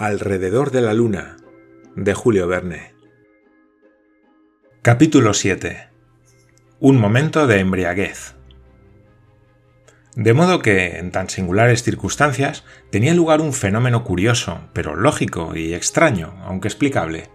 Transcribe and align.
Alrededor 0.00 0.70
de 0.70 0.80
la 0.80 0.94
Luna, 0.94 1.36
de 1.94 2.14
Julio 2.14 2.48
Verne. 2.48 2.94
Capítulo 4.80 5.34
7. 5.34 5.90
Un 6.80 6.96
momento 6.96 7.46
de 7.46 7.58
embriaguez. 7.58 8.34
De 10.16 10.32
modo 10.32 10.60
que, 10.62 10.96
en 10.96 11.10
tan 11.10 11.28
singulares 11.28 11.82
circunstancias, 11.82 12.64
tenía 12.88 13.12
lugar 13.12 13.42
un 13.42 13.52
fenómeno 13.52 14.02
curioso, 14.02 14.70
pero 14.72 14.96
lógico 14.96 15.54
y 15.54 15.74
extraño, 15.74 16.32
aunque 16.46 16.68
explicable. 16.68 17.28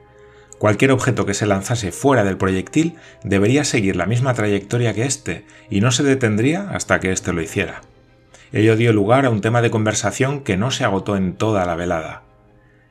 Cualquier 0.58 0.90
objeto 0.90 1.28
que 1.28 1.36
se 1.36 1.46
lanzase 1.46 1.92
fuera 1.92 2.24
del 2.24 2.38
proyectil 2.38 2.96
debería 3.24 3.64
seguir 3.64 3.96
la 3.96 4.08
misma 4.08 4.34
trayectoria 4.34 4.96
que 4.96 5.06
éste, 5.06 5.46
y 5.70 5.82
no 5.82 5.92
se 5.92 6.02
detendría 6.02 6.72
hasta 6.72 7.00
que 7.00 7.12
éste 7.12 7.32
lo 7.32 7.44
hiciera. 7.44 7.82
Ello 8.52 8.76
dio 8.76 8.92
lugar 8.92 9.28
a 9.28 9.30
un 9.30 9.42
tema 9.42 9.62
de 9.62 9.70
conversación 9.70 10.42
que 10.42 10.58
no 10.58 10.72
se 10.72 10.84
agotó 10.84 11.16
en 11.16 11.36
toda 11.36 11.64
la 11.68 11.76
velada. 11.76 12.25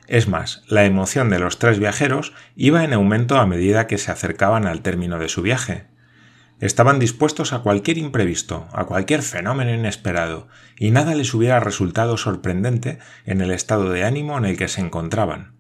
Es 0.07 0.29
más, 0.29 0.63
la 0.69 0.85
emoción 0.85 1.31
de 1.31 1.39
los 1.39 1.59
tres 1.59 1.79
viajeros 1.79 2.35
iba 2.57 2.85
en 2.85 2.93
aumento 2.93 3.37
a 3.37 3.47
medida 3.47 3.87
que 3.87 3.99
se 3.99 4.13
acercaban 4.13 4.67
al 4.67 4.83
término 4.83 5.19
de 5.19 5.29
su 5.29 5.41
viaje. 5.41 5.87
Estaban 6.61 6.99
dispuestos 6.99 7.53
a 7.53 7.61
cualquier 7.61 7.99
imprevisto, 7.99 8.69
a 8.73 8.85
cualquier 8.85 9.23
fenómeno 9.23 9.73
inesperado, 9.75 10.49
y 10.79 10.91
nada 10.91 11.15
les 11.15 11.33
hubiera 11.35 11.59
resultado 11.59 12.17
sorprendente 12.17 12.99
en 13.25 13.41
el 13.41 13.51
estado 13.51 13.91
de 13.91 14.05
ánimo 14.05 14.39
en 14.39 14.45
el 14.45 14.57
que 14.57 14.69
se 14.69 14.81
encontraban. 14.81 15.55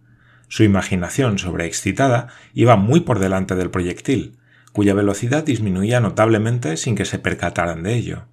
Su 0.48 0.62
imaginación 0.62 1.38
sobreexcitada 1.38 2.28
iba 2.52 2.76
muy 2.76 3.00
por 3.00 3.18
delante 3.18 3.54
del 3.54 3.70
proyectil, 3.70 4.38
cuya 4.72 4.94
velocidad 4.94 5.44
disminuía 5.44 6.00
notablemente 6.00 6.76
sin 6.76 6.96
que 6.96 7.04
se 7.04 7.18
percataran 7.18 7.82
de 7.82 7.94
ello. 7.94 8.26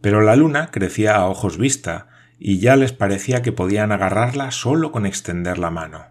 Pero 0.00 0.20
la 0.20 0.36
luna 0.36 0.70
crecía 0.70 1.16
a 1.16 1.26
ojos 1.26 1.58
vista, 1.58 2.08
y 2.44 2.58
ya 2.58 2.74
les 2.74 2.92
parecía 2.92 3.40
que 3.40 3.52
podían 3.52 3.92
agarrarla 3.92 4.50
solo 4.50 4.90
con 4.90 5.06
extender 5.06 5.58
la 5.58 5.70
mano. 5.70 6.06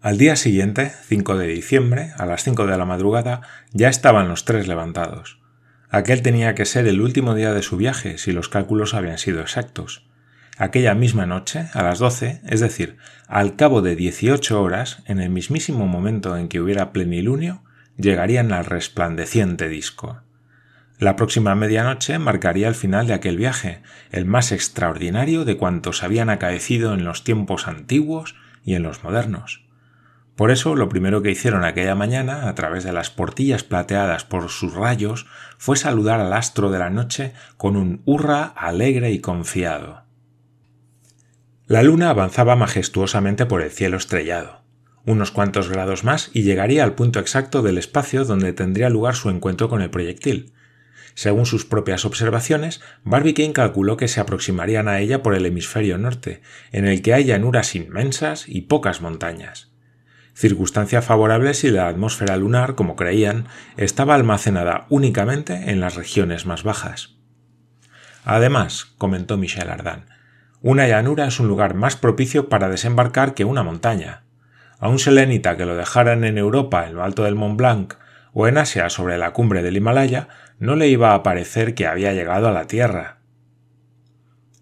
Al 0.00 0.16
día 0.16 0.36
siguiente, 0.36 0.92
5 1.08 1.36
de 1.36 1.48
diciembre, 1.48 2.12
a 2.16 2.24
las 2.24 2.44
5 2.44 2.66
de 2.66 2.78
la 2.78 2.84
madrugada, 2.84 3.42
ya 3.72 3.88
estaban 3.88 4.28
los 4.28 4.44
tres 4.44 4.68
levantados. 4.68 5.40
Aquel 5.90 6.22
tenía 6.22 6.54
que 6.54 6.66
ser 6.66 6.86
el 6.86 7.00
último 7.00 7.34
día 7.34 7.52
de 7.52 7.62
su 7.62 7.76
viaje, 7.76 8.16
si 8.16 8.30
los 8.30 8.48
cálculos 8.48 8.94
habían 8.94 9.18
sido 9.18 9.40
exactos. 9.40 10.06
Aquella 10.56 10.94
misma 10.94 11.26
noche, 11.26 11.66
a 11.72 11.82
las 11.82 11.98
12, 11.98 12.42
es 12.46 12.60
decir, 12.60 12.96
al 13.26 13.56
cabo 13.56 13.82
de 13.82 13.96
18 13.96 14.62
horas, 14.62 15.02
en 15.06 15.18
el 15.18 15.30
mismísimo 15.30 15.88
momento 15.88 16.36
en 16.36 16.48
que 16.48 16.60
hubiera 16.60 16.92
plenilunio, 16.92 17.64
llegarían 17.96 18.52
al 18.52 18.66
resplandeciente 18.66 19.68
disco. 19.68 20.22
La 21.00 21.16
próxima 21.16 21.54
medianoche 21.54 22.18
marcaría 22.18 22.68
el 22.68 22.74
final 22.74 23.06
de 23.06 23.14
aquel 23.14 23.38
viaje, 23.38 23.80
el 24.12 24.26
más 24.26 24.52
extraordinario 24.52 25.46
de 25.46 25.56
cuantos 25.56 26.02
habían 26.02 26.28
acaecido 26.28 26.92
en 26.92 27.06
los 27.06 27.24
tiempos 27.24 27.68
antiguos 27.68 28.36
y 28.66 28.74
en 28.74 28.82
los 28.82 29.02
modernos. 29.02 29.64
Por 30.36 30.50
eso 30.50 30.76
lo 30.76 30.90
primero 30.90 31.22
que 31.22 31.30
hicieron 31.30 31.64
aquella 31.64 31.94
mañana, 31.94 32.50
a 32.50 32.54
través 32.54 32.84
de 32.84 32.92
las 32.92 33.08
portillas 33.08 33.64
plateadas 33.64 34.24
por 34.24 34.50
sus 34.50 34.74
rayos, 34.74 35.26
fue 35.56 35.78
saludar 35.78 36.20
al 36.20 36.34
astro 36.34 36.70
de 36.70 36.78
la 36.78 36.90
noche 36.90 37.32
con 37.56 37.78
un 37.78 38.02
hurra 38.04 38.44
alegre 38.44 39.10
y 39.10 39.20
confiado. 39.20 40.02
La 41.66 41.82
luna 41.82 42.10
avanzaba 42.10 42.56
majestuosamente 42.56 43.46
por 43.46 43.62
el 43.62 43.70
cielo 43.70 43.96
estrellado. 43.96 44.60
Unos 45.06 45.30
cuantos 45.30 45.70
grados 45.70 46.04
más 46.04 46.30
y 46.34 46.42
llegaría 46.42 46.84
al 46.84 46.94
punto 46.94 47.20
exacto 47.20 47.62
del 47.62 47.78
espacio 47.78 48.26
donde 48.26 48.52
tendría 48.52 48.90
lugar 48.90 49.14
su 49.14 49.30
encuentro 49.30 49.70
con 49.70 49.80
el 49.80 49.88
proyectil, 49.88 50.52
según 51.14 51.46
sus 51.46 51.64
propias 51.64 52.04
observaciones, 52.04 52.80
Barbicane 53.04 53.52
calculó 53.52 53.96
que 53.96 54.08
se 54.08 54.20
aproximarían 54.20 54.88
a 54.88 55.00
ella 55.00 55.22
por 55.22 55.34
el 55.34 55.46
hemisferio 55.46 55.98
norte, 55.98 56.42
en 56.72 56.86
el 56.86 57.02
que 57.02 57.14
hay 57.14 57.24
llanuras 57.24 57.74
inmensas 57.74 58.48
y 58.48 58.62
pocas 58.62 59.00
montañas. 59.00 59.70
Circunstancia 60.34 61.02
favorable 61.02 61.54
si 61.54 61.70
la 61.70 61.88
atmósfera 61.88 62.36
lunar, 62.36 62.74
como 62.74 62.96
creían, 62.96 63.46
estaba 63.76 64.14
almacenada 64.14 64.86
únicamente 64.88 65.70
en 65.70 65.80
las 65.80 65.96
regiones 65.96 66.46
más 66.46 66.62
bajas. 66.62 67.16
Además, 68.24 68.86
comentó 68.96 69.36
Michel 69.36 69.70
Ardan, 69.70 70.06
una 70.62 70.86
llanura 70.86 71.26
es 71.26 71.40
un 71.40 71.48
lugar 71.48 71.72
más 71.72 71.96
propicio 71.96 72.50
para 72.50 72.68
desembarcar 72.68 73.32
que 73.32 73.46
una 73.46 73.62
montaña. 73.62 74.24
A 74.78 74.88
un 74.88 74.98
selenita 74.98 75.56
que 75.56 75.64
lo 75.64 75.74
dejaran 75.74 76.22
en 76.22 76.36
Europa 76.36 76.86
en 76.86 76.96
lo 76.96 77.02
alto 77.02 77.24
del 77.24 77.34
Mont 77.34 77.56
Blanc 77.56 77.94
o 78.32 78.48
en 78.48 78.58
Asia 78.58 78.90
sobre 78.90 79.18
la 79.18 79.32
cumbre 79.32 79.62
del 79.62 79.76
Himalaya 79.76 80.28
no 80.58 80.76
le 80.76 80.88
iba 80.88 81.14
a 81.14 81.22
parecer 81.22 81.74
que 81.74 81.86
había 81.86 82.12
llegado 82.12 82.48
a 82.48 82.52
la 82.52 82.66
Tierra. 82.66 83.20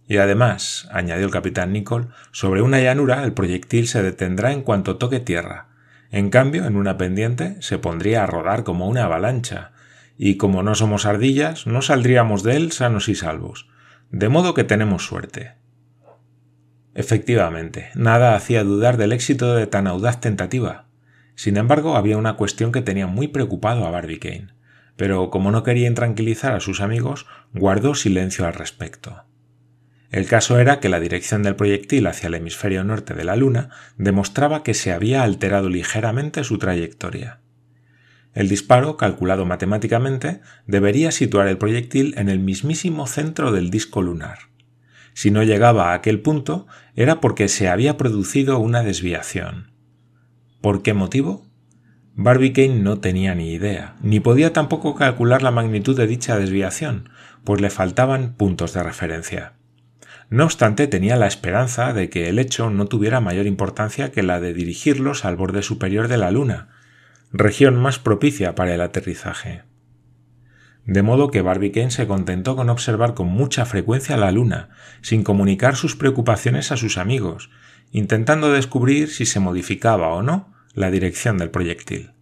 Y 0.09 0.17
además, 0.17 0.89
añadió 0.91 1.27
el 1.27 1.31
capitán 1.31 1.73
Nicole, 1.73 2.09
sobre 2.33 2.63
una 2.63 2.81
llanura 2.81 3.25
el 3.25 3.35
proyectil 3.35 3.87
se 3.87 4.03
detendrá 4.03 4.53
en 4.53 4.63
cuanto 4.63 4.97
toque 4.97 5.21
tierra. 5.21 5.69
En 6.11 6.31
cambio, 6.31 6.65
en 6.65 6.77
una 6.77 6.97
pendiente 6.97 7.57
se 7.61 7.79
pondría 7.79 8.25
a 8.25 8.27
rodar 8.27 8.65
como 8.65 8.89
una 8.89 9.05
avalancha, 9.05 9.73
y 10.17 10.39
como 10.39 10.63
no 10.63 10.75
somos 10.75 11.05
ardillas, 11.05 11.67
no 11.67 11.83
saldríamos 11.83 12.43
de 12.43 12.57
él 12.57 12.73
sanos 12.73 13.11
y 13.11 13.15
salvos. 13.15 13.69
De 14.11 14.31
modo 14.31 14.55
que 14.55 14.65
tenemos 14.65 15.05
suerte. 15.05 15.53
Efectivamente, 16.95 17.91
nada 17.95 18.35
hacía 18.35 18.65
dudar 18.65 18.97
del 18.97 19.13
éxito 19.13 19.55
de 19.55 19.67
tan 19.67 19.87
audaz 19.87 20.21
tentativa. 20.21 20.88
Sin 21.39 21.57
embargo, 21.57 21.97
había 21.97 22.19
una 22.19 22.35
cuestión 22.35 22.73
que 22.73 22.83
tenía 22.83 23.07
muy 23.07 23.29
preocupado 23.29 23.87
a 23.87 23.91
Barbicane 23.91 24.59
pero 24.99 25.31
como 25.31 25.53
no 25.53 25.63
quería 25.63 25.87
intranquilizar 25.87 26.55
a 26.55 26.61
sus 26.61 26.81
amigos, 26.81 27.25
guardó 27.55 27.95
silencio 27.95 28.47
al 28.47 28.53
respecto. 28.53 29.23
El 30.11 30.27
caso 30.27 30.59
era 30.59 30.81
que 30.81 30.89
la 30.89 30.99
dirección 30.99 31.45
del 31.45 31.55
proyectil 31.55 32.09
hacia 32.09 32.27
el 32.27 32.35
hemisferio 32.35 32.83
norte 32.83 33.15
de 33.15 33.23
la 33.23 33.37
Luna 33.37 33.71
demostraba 33.97 34.65
que 34.65 34.75
se 34.75 34.91
había 34.91 35.23
alterado 35.23 35.69
ligeramente 35.69 36.43
su 36.43 36.59
trayectoria. 36.59 37.39
El 38.35 38.49
disparo, 38.49 38.97
calculado 38.97 39.47
matemáticamente, 39.47 40.41
debería 40.67 41.13
situar 41.13 41.47
el 41.47 41.59
proyectil 41.59 42.15
en 42.19 42.29
el 42.29 42.41
mismísimo 42.41 43.07
centro 43.07 43.53
del 43.53 43.71
disco 43.71 44.03
lunar. 44.03 44.39
Si 45.15 45.31
no 45.31 45.45
llegaba 45.45 45.93
a 45.93 45.95
aquel 45.95 46.23
punto, 46.23 46.67
era 46.97 47.21
porque 47.21 47.47
se 47.47 47.69
había 47.69 47.97
producido 47.97 48.59
una 48.59 48.83
desviación. 48.83 49.68
¿Por 50.61 50.83
qué 50.83 50.93
motivo? 50.93 51.47
Barbicane 52.15 52.81
no 52.81 52.99
tenía 52.99 53.37
ni 53.37 53.53
idea, 53.53 53.95
ni 54.03 54.19
podía 54.19 54.53
tampoco 54.53 54.97
calcular 54.97 55.43
la 55.43 55.53
magnitud 55.53 55.97
de 55.97 56.09
dicha 56.09 56.37
desviación, 56.37 57.11
pues 57.45 57.61
le 57.61 57.71
faltaban 57.71 58.35
puntos 58.35 58.73
de 58.73 58.83
referencia. 58.83 59.53
No 60.31 60.45
obstante, 60.45 60.89
tenía 60.89 61.17
la 61.17 61.29
esperanza 61.29 61.93
de 61.93 62.11
que 62.11 62.29
el 62.29 62.41
hecho 62.41 62.71
no 62.71 62.87
tuviera 62.87 63.21
mayor 63.21 63.47
importancia 63.47 64.11
que 64.11 64.25
la 64.25 64.41
de 64.41 64.53
dirigirlos 64.53 65.25
al 65.25 65.37
borde 65.37 65.63
superior 65.63 66.09
de 66.09 66.19
la 66.19 66.33
Luna, 66.33 66.69
región 67.33 67.77
más 67.77 68.01
propicia 68.01 68.57
para 68.57 68.75
el 68.75 68.81
aterrizaje. 68.81 69.63
De 70.85 71.03
modo 71.03 71.31
que 71.31 71.43
Barbicane 71.43 71.93
se 71.93 72.07
contentó 72.07 72.57
con 72.57 72.69
observar 72.69 73.15
con 73.15 73.29
mucha 73.29 73.65
frecuencia 73.65 74.17
la 74.17 74.33
Luna, 74.33 74.71
sin 75.03 75.23
comunicar 75.23 75.77
sus 75.77 75.95
preocupaciones 75.95 76.73
a 76.73 76.77
sus 76.77 76.99
amigos, 76.99 77.51
intentando 77.91 78.53
descubrir 78.53 79.11
si 79.11 79.27
se 79.27 79.41
modificaba 79.41 80.09
o 80.09 80.23
no 80.23 80.53
la 80.75 80.91
dirección 80.91 81.39
del 81.39 81.51
proyectil. 81.51 82.13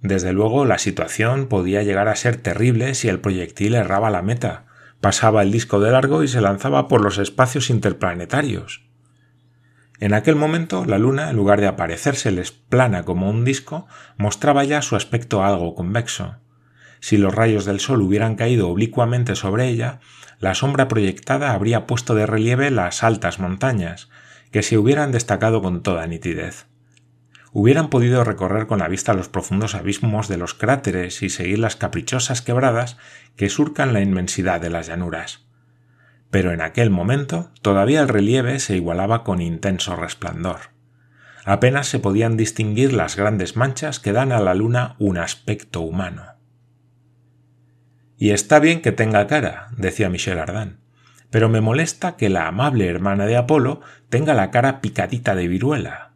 Desde 0.00 0.32
luego, 0.32 0.64
la 0.64 0.78
situación 0.78 1.46
podía 1.46 1.82
llegar 1.82 2.08
a 2.08 2.16
ser 2.16 2.36
terrible 2.36 2.94
si 2.94 3.08
el 3.08 3.20
proyectil 3.20 3.74
erraba 3.74 4.10
la 4.10 4.22
meta, 4.22 4.66
pasaba 5.00 5.42
el 5.42 5.50
disco 5.50 5.80
de 5.80 5.90
largo 5.90 6.22
y 6.22 6.28
se 6.28 6.40
lanzaba 6.40 6.88
por 6.88 7.02
los 7.02 7.18
espacios 7.18 7.70
interplanetarios. 7.70 8.84
En 10.00 10.12
aquel 10.12 10.36
momento, 10.36 10.84
la 10.84 10.98
Luna, 10.98 11.30
en 11.30 11.36
lugar 11.36 11.60
de 11.60 11.68
aparecérseles 11.68 12.52
plana 12.52 13.04
como 13.04 13.30
un 13.30 13.44
disco, 13.44 13.86
mostraba 14.18 14.64
ya 14.64 14.82
su 14.82 14.96
aspecto 14.96 15.44
algo 15.44 15.74
convexo. 15.74 16.36
Si 17.00 17.16
los 17.16 17.34
rayos 17.34 17.64
del 17.64 17.80
Sol 17.80 18.02
hubieran 18.02 18.34
caído 18.34 18.68
oblicuamente 18.68 19.36
sobre 19.36 19.68
ella, 19.68 20.00
la 20.40 20.54
sombra 20.54 20.88
proyectada 20.88 21.52
habría 21.52 21.86
puesto 21.86 22.14
de 22.14 22.26
relieve 22.26 22.70
las 22.70 23.02
altas 23.02 23.38
montañas, 23.38 24.08
que 24.54 24.62
se 24.62 24.78
hubieran 24.78 25.10
destacado 25.10 25.62
con 25.62 25.82
toda 25.82 26.06
nitidez 26.06 26.68
hubieran 27.52 27.90
podido 27.90 28.22
recorrer 28.22 28.68
con 28.68 28.78
la 28.78 28.86
vista 28.86 29.12
los 29.12 29.28
profundos 29.28 29.74
abismos 29.74 30.28
de 30.28 30.36
los 30.36 30.54
cráteres 30.54 31.24
y 31.24 31.28
seguir 31.28 31.58
las 31.58 31.74
caprichosas 31.74 32.40
quebradas 32.40 32.96
que 33.34 33.48
surcan 33.48 33.92
la 33.92 34.00
inmensidad 34.00 34.60
de 34.60 34.70
las 34.70 34.86
llanuras. 34.86 35.48
Pero 36.30 36.52
en 36.52 36.60
aquel 36.60 36.90
momento 36.90 37.50
todavía 37.62 38.00
el 38.00 38.08
relieve 38.08 38.60
se 38.60 38.76
igualaba 38.76 39.24
con 39.24 39.42
intenso 39.42 39.96
resplandor. 39.96 40.70
Apenas 41.44 41.88
se 41.88 41.98
podían 41.98 42.36
distinguir 42.36 42.92
las 42.92 43.16
grandes 43.16 43.56
manchas 43.56 43.98
que 43.98 44.12
dan 44.12 44.30
a 44.30 44.38
la 44.38 44.54
luna 44.54 44.94
un 45.00 45.18
aspecto 45.18 45.80
humano. 45.80 46.36
Y 48.16 48.30
está 48.30 48.60
bien 48.60 48.82
que 48.82 48.92
tenga 48.92 49.26
cara, 49.26 49.66
decía 49.76 50.08
Michel 50.08 50.38
Ardan, 50.38 50.83
pero 51.34 51.48
me 51.48 51.60
molesta 51.60 52.14
que 52.14 52.28
la 52.28 52.46
amable 52.46 52.86
hermana 52.86 53.26
de 53.26 53.36
Apolo 53.36 53.80
tenga 54.08 54.34
la 54.34 54.52
cara 54.52 54.80
picadita 54.80 55.34
de 55.34 55.48
viruela. 55.48 56.12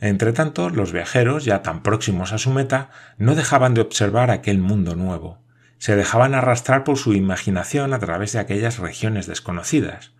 Entretanto, 0.00 0.70
los 0.70 0.90
viajeros, 0.90 1.44
ya 1.44 1.60
tan 1.60 1.82
próximos 1.82 2.32
a 2.32 2.38
su 2.38 2.48
meta, 2.48 2.88
no 3.18 3.34
dejaban 3.34 3.74
de 3.74 3.82
observar 3.82 4.30
aquel 4.30 4.56
mundo 4.56 4.96
nuevo. 4.96 5.42
Se 5.76 5.96
dejaban 5.96 6.34
arrastrar 6.34 6.82
por 6.82 6.96
su 6.96 7.12
imaginación 7.12 7.92
a 7.92 7.98
través 7.98 8.32
de 8.32 8.38
aquellas 8.38 8.78
regiones 8.78 9.26
desconocidas. 9.26 10.12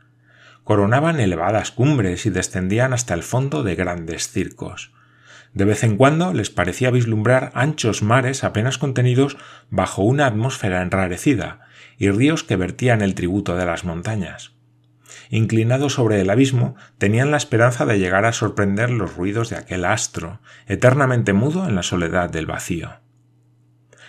coronaban 0.63 1.19
elevadas 1.19 1.71
cumbres 1.71 2.27
y 2.27 2.31
descendían 2.31 2.93
hasta 2.93 3.15
el 3.15 3.23
fondo 3.23 3.63
de 3.63 3.77
grandes 3.77 4.29
circos. 4.31 4.93
De 5.55 5.65
vez 5.65 5.85
en 5.85 5.97
cuando 5.97 6.35
les 6.35 6.51
parecía 6.51 6.91
vislumbrar 6.91 7.51
anchos 7.55 8.03
mares 8.03 8.45
apenas 8.45 8.77
contenidos 8.77 9.39
bajo 9.71 10.03
una 10.03 10.27
atmósfera 10.27 10.83
enrarecida 10.83 11.61
y 11.99 12.11
ríos 12.11 12.45
que 12.45 12.57
vertían 12.57 13.03
el 13.03 13.15
tributo 13.15 13.57
de 13.57 13.67
las 13.67 13.85
montañas. 13.85 14.53
Inclinados 15.31 15.95
sobre 15.95 16.21
el 16.21 16.31
abismo, 16.31 16.77
tenían 16.97 17.31
la 17.31 17.37
esperanza 17.37 17.85
de 17.85 17.99
llegar 17.99 18.25
a 18.25 18.33
sorprender 18.33 18.91
los 18.91 19.17
ruidos 19.17 19.51
de 19.51 19.57
aquel 19.57 19.85
astro, 19.85 20.41
eternamente 20.67 21.33
mudo 21.33 21.69
en 21.69 21.75
la 21.75 21.83
soledad 21.83 22.31
del 22.31 22.47
vacío. 22.47 23.01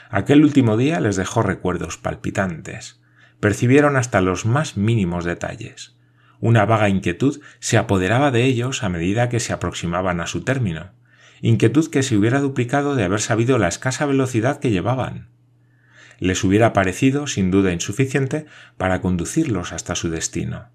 Aquel 0.09 0.43
último 0.43 0.77
día 0.77 0.99
les 0.99 1.15
dejó 1.15 1.41
recuerdos 1.41 1.97
palpitantes. 1.97 3.01
Percibieron 3.39 3.97
hasta 3.97 4.21
los 4.21 4.45
más 4.45 4.77
mínimos 4.77 5.25
detalles. 5.25 5.97
Una 6.39 6.65
vaga 6.65 6.87
inquietud 6.87 7.41
se 7.59 7.77
apoderaba 7.77 8.31
de 8.31 8.45
ellos 8.45 8.83
a 8.83 8.89
medida 8.89 9.29
que 9.29 9.39
se 9.39 9.51
aproximaban 9.51 10.21
a 10.21 10.27
su 10.27 10.43
término 10.43 10.93
inquietud 11.41 11.89
que 11.89 12.03
se 12.03 12.17
hubiera 12.17 12.39
duplicado 12.39 12.95
de 12.95 13.03
haber 13.03 13.21
sabido 13.21 13.57
la 13.57 13.67
escasa 13.67 14.05
velocidad 14.05 14.59
que 14.59 14.71
llevaban. 14.71 15.29
Les 16.19 16.43
hubiera 16.43 16.73
parecido, 16.73 17.27
sin 17.27 17.49
duda, 17.49 17.71
insuficiente 17.71 18.45
para 18.77 19.01
conducirlos 19.01 19.73
hasta 19.73 19.95
su 19.95 20.09
destino. 20.09 20.69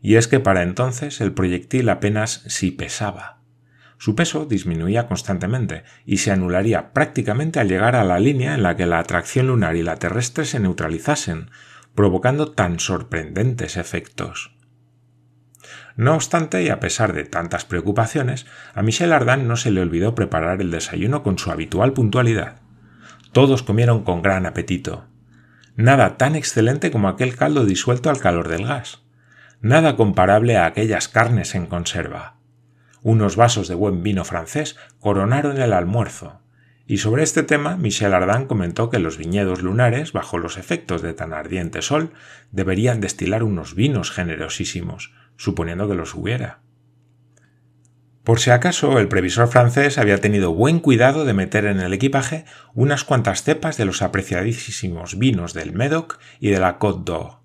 Y 0.00 0.16
es 0.16 0.28
que 0.28 0.40
para 0.40 0.62
entonces 0.62 1.20
el 1.20 1.32
proyectil 1.32 1.88
apenas 1.88 2.44
si 2.46 2.70
pesaba. 2.70 3.40
Su 3.98 4.14
peso 4.14 4.44
disminuía 4.44 5.06
constantemente 5.06 5.84
y 6.04 6.18
se 6.18 6.30
anularía 6.30 6.92
prácticamente 6.92 7.60
al 7.60 7.68
llegar 7.68 7.96
a 7.96 8.04
la 8.04 8.18
línea 8.18 8.54
en 8.54 8.62
la 8.62 8.76
que 8.76 8.86
la 8.86 8.98
atracción 8.98 9.46
lunar 9.46 9.76
y 9.76 9.82
la 9.82 9.96
terrestre 9.96 10.44
se 10.44 10.60
neutralizasen, 10.60 11.50
provocando 11.94 12.52
tan 12.52 12.80
sorprendentes 12.80 13.76
efectos. 13.76 14.54
No 15.96 16.14
obstante, 16.14 16.62
y 16.62 16.68
a 16.68 16.80
pesar 16.80 17.12
de 17.12 17.24
tantas 17.24 17.64
preocupaciones, 17.64 18.46
a 18.74 18.82
Michel 18.82 19.12
Ardan 19.12 19.46
no 19.46 19.56
se 19.56 19.70
le 19.70 19.80
olvidó 19.80 20.14
preparar 20.14 20.60
el 20.60 20.70
desayuno 20.70 21.22
con 21.22 21.38
su 21.38 21.50
habitual 21.50 21.92
puntualidad. 21.92 22.63
Todos 23.34 23.64
comieron 23.64 24.04
con 24.04 24.22
gran 24.22 24.46
apetito. 24.46 25.06
Nada 25.74 26.16
tan 26.18 26.36
excelente 26.36 26.92
como 26.92 27.08
aquel 27.08 27.34
caldo 27.34 27.64
disuelto 27.64 28.08
al 28.08 28.20
calor 28.20 28.46
del 28.46 28.64
gas. 28.64 29.02
Nada 29.60 29.96
comparable 29.96 30.56
a 30.56 30.66
aquellas 30.66 31.08
carnes 31.08 31.56
en 31.56 31.66
conserva. 31.66 32.36
Unos 33.02 33.34
vasos 33.34 33.66
de 33.66 33.74
buen 33.74 34.04
vino 34.04 34.24
francés 34.24 34.76
coronaron 35.00 35.60
el 35.60 35.72
almuerzo, 35.72 36.42
y 36.86 36.98
sobre 36.98 37.24
este 37.24 37.42
tema 37.42 37.76
Michel 37.76 38.14
Ardan 38.14 38.46
comentó 38.46 38.88
que 38.88 39.00
los 39.00 39.18
viñedos 39.18 39.62
lunares, 39.62 40.12
bajo 40.12 40.38
los 40.38 40.56
efectos 40.56 41.02
de 41.02 41.12
tan 41.12 41.32
ardiente 41.32 41.82
sol, 41.82 42.12
deberían 42.52 43.00
destilar 43.00 43.42
unos 43.42 43.74
vinos 43.74 44.12
generosísimos, 44.12 45.12
suponiendo 45.36 45.88
que 45.88 45.94
los 45.96 46.14
hubiera. 46.14 46.60
Por 48.24 48.40
si 48.40 48.50
acaso, 48.50 48.98
el 48.98 49.08
previsor 49.08 49.48
francés 49.48 49.98
había 49.98 50.16
tenido 50.16 50.54
buen 50.54 50.80
cuidado 50.80 51.26
de 51.26 51.34
meter 51.34 51.66
en 51.66 51.78
el 51.78 51.92
equipaje 51.92 52.46
unas 52.72 53.04
cuantas 53.04 53.42
cepas 53.42 53.76
de 53.76 53.84
los 53.84 54.00
apreciadísimos 54.00 55.18
vinos 55.18 55.52
del 55.52 55.74
Médoc 55.74 56.18
y 56.40 56.48
de 56.48 56.58
la 56.58 56.78
Côte 56.78 57.02
d'Or, 57.04 57.40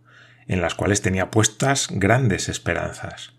en 0.48 0.62
las 0.62 0.76
cuales 0.76 1.02
tenía 1.02 1.32
puestas 1.32 1.90
grandes 1.92 2.48
esperanzas. 2.48 3.34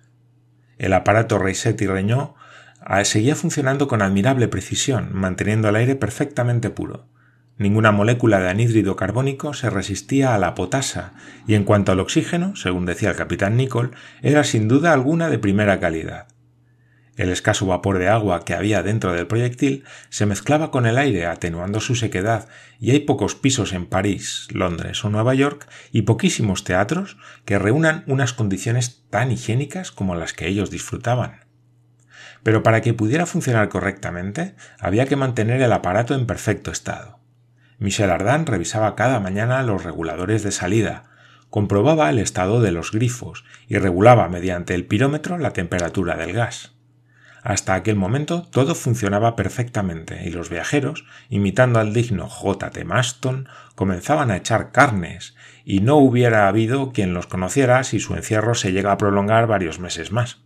El 0.77 0.93
aparato 0.93 1.39
Reiset 1.39 1.81
y 1.81 1.87
Reñó 1.87 2.35
ah, 2.83 3.03
seguía 3.05 3.35
funcionando 3.35 3.89
con 3.89 4.03
admirable 4.03 4.47
precisión, 4.47 5.09
manteniendo 5.13 5.71
el 5.71 5.77
aire 5.77 5.97
perfectamente 5.97 6.69
puro. 6.69 7.07
Ninguna 7.57 7.91
molécula 7.91 8.41
de 8.41 8.51
anhídrido 8.51 8.97
carbónico 8.97 9.55
se 9.55 9.71
resistía 9.71 10.35
a 10.35 10.39
la 10.39 10.55
potasa, 10.55 11.15
y 11.47 11.55
en 11.55 11.65
cuanto 11.65 11.93
al 11.93 12.01
oxígeno, 12.01 12.55
según 12.55 12.85
decía 12.85 13.11
el 13.11 13.17
capitán 13.17 13.57
Nicol, 13.57 13.93
era 14.21 14.45
sin 14.45 14.69
duda 14.69 14.93
alguna 14.93 15.31
de 15.31 15.39
primera 15.39 15.81
calidad. 15.81 16.30
El 17.17 17.29
escaso 17.29 17.67
vapor 17.67 17.99
de 17.99 18.09
agua 18.09 18.45
que 18.45 18.55
había 18.55 18.83
dentro 18.83 19.13
del 19.13 19.27
proyectil 19.27 19.85
se 20.09 20.27
mezclaba 20.27 20.71
con 20.71 20.87
el 20.87 20.97
aire 20.97 21.27
atenuando 21.27 21.81
su 21.81 21.95
sequedad, 21.95 22.49
y 22.79 22.93
hay 22.93 23.01
pocos 23.01 23.35
pisos 23.35 23.73
en 23.73 23.87
París, 23.87 24.49
Londres 24.53 25.05
o 25.05 25.11
Nueva 25.11 25.35
York 25.35 25.69
y 25.93 26.03
poquísimos 26.03 26.65
teatros 26.65 27.19
que 27.45 27.59
reúnan 27.59 28.05
unas 28.07 28.33
condiciones 28.33 29.03
tan 29.11 29.31
higiénicas 29.31 29.93
como 29.93 30.15
las 30.15 30.33
que 30.33 30.49
ellos 30.49 30.71
disfrutaban. 30.71 31.45
Pero 32.43 32.63
para 32.63 32.81
que 32.81 32.95
pudiera 32.95 33.27
funcionar 33.27 33.69
correctamente, 33.69 34.55
había 34.79 35.07
que 35.07 35.17
mantener 35.17 35.61
el 35.61 35.73
aparato 35.73 36.15
en 36.15 36.27
perfecto 36.27 36.71
estado. 36.71 37.19
Michel 37.79 38.11
Ardan 38.11 38.47
revisaba 38.47 38.95
cada 38.95 39.21
mañana 39.21 39.63
los 39.63 39.85
reguladores 39.85 40.43
de 40.43 40.53
salida, 40.53 41.05
comprobaba 41.51 42.09
el 42.09 42.19
estado 42.19 42.63
de 42.63 42.73
los 42.73 42.93
grifos 42.93 43.45
y 43.69 43.77
regulaba 43.77 44.29
mediante 44.29 44.75
el 44.75 44.87
pirómetro 44.87 45.37
la 45.39 45.53
temperatura 45.53 46.17
del 46.17 46.33
gas. 46.33 46.80
Hasta 47.43 47.75
aquel 47.75 47.97
momento 47.97 48.43
todo 48.43 48.75
funcionaba 48.75 49.35
perfectamente 49.35 50.29
y 50.29 50.31
los 50.31 50.51
viajeros, 50.51 51.05
imitando 51.29 51.81
al 51.81 51.95
digno 51.95 52.29
J. 52.29 52.71
T. 52.71 52.85
Maston, 52.85 53.49
comenzaban 53.75 54.31
a 54.31 54.37
echar 54.37 54.73
carnes, 54.73 55.35
y 55.65 55.81
no 55.81 55.97
hubiera 55.97 56.49
habido 56.49 56.93
quien 56.93 57.15
los 57.15 57.27
conociera 57.27 57.83
si 57.85 57.99
su 58.01 58.15
encierro 58.15 58.55
se 58.55 58.73
llega 58.73 58.93
a 58.93 58.99
prolongar 58.99 59.47
varios 59.47 59.79
meses 59.79 60.13
más. 60.13 60.43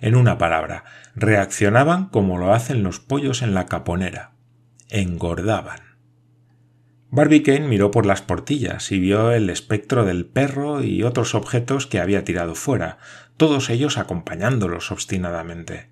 En 0.00 0.16
una 0.16 0.36
palabra, 0.36 0.84
reaccionaban 1.14 2.06
como 2.08 2.38
lo 2.38 2.52
hacen 2.52 2.82
los 2.82 2.98
pollos 2.98 3.40
en 3.42 3.54
la 3.54 3.66
caponera. 3.66 4.32
Engordaban. 4.88 5.92
Barbicane 7.14 7.68
miró 7.68 7.90
por 7.90 8.04
las 8.04 8.22
portillas 8.22 8.90
y 8.90 8.98
vio 8.98 9.32
el 9.32 9.48
espectro 9.48 10.04
del 10.04 10.24
perro 10.26 10.82
y 10.82 11.02
otros 11.02 11.34
objetos 11.34 11.86
que 11.86 12.00
había 12.00 12.24
tirado 12.24 12.54
fuera, 12.54 12.98
todos 13.36 13.70
ellos 13.70 13.98
acompañándolos 13.98 14.90
obstinadamente. 14.90 15.91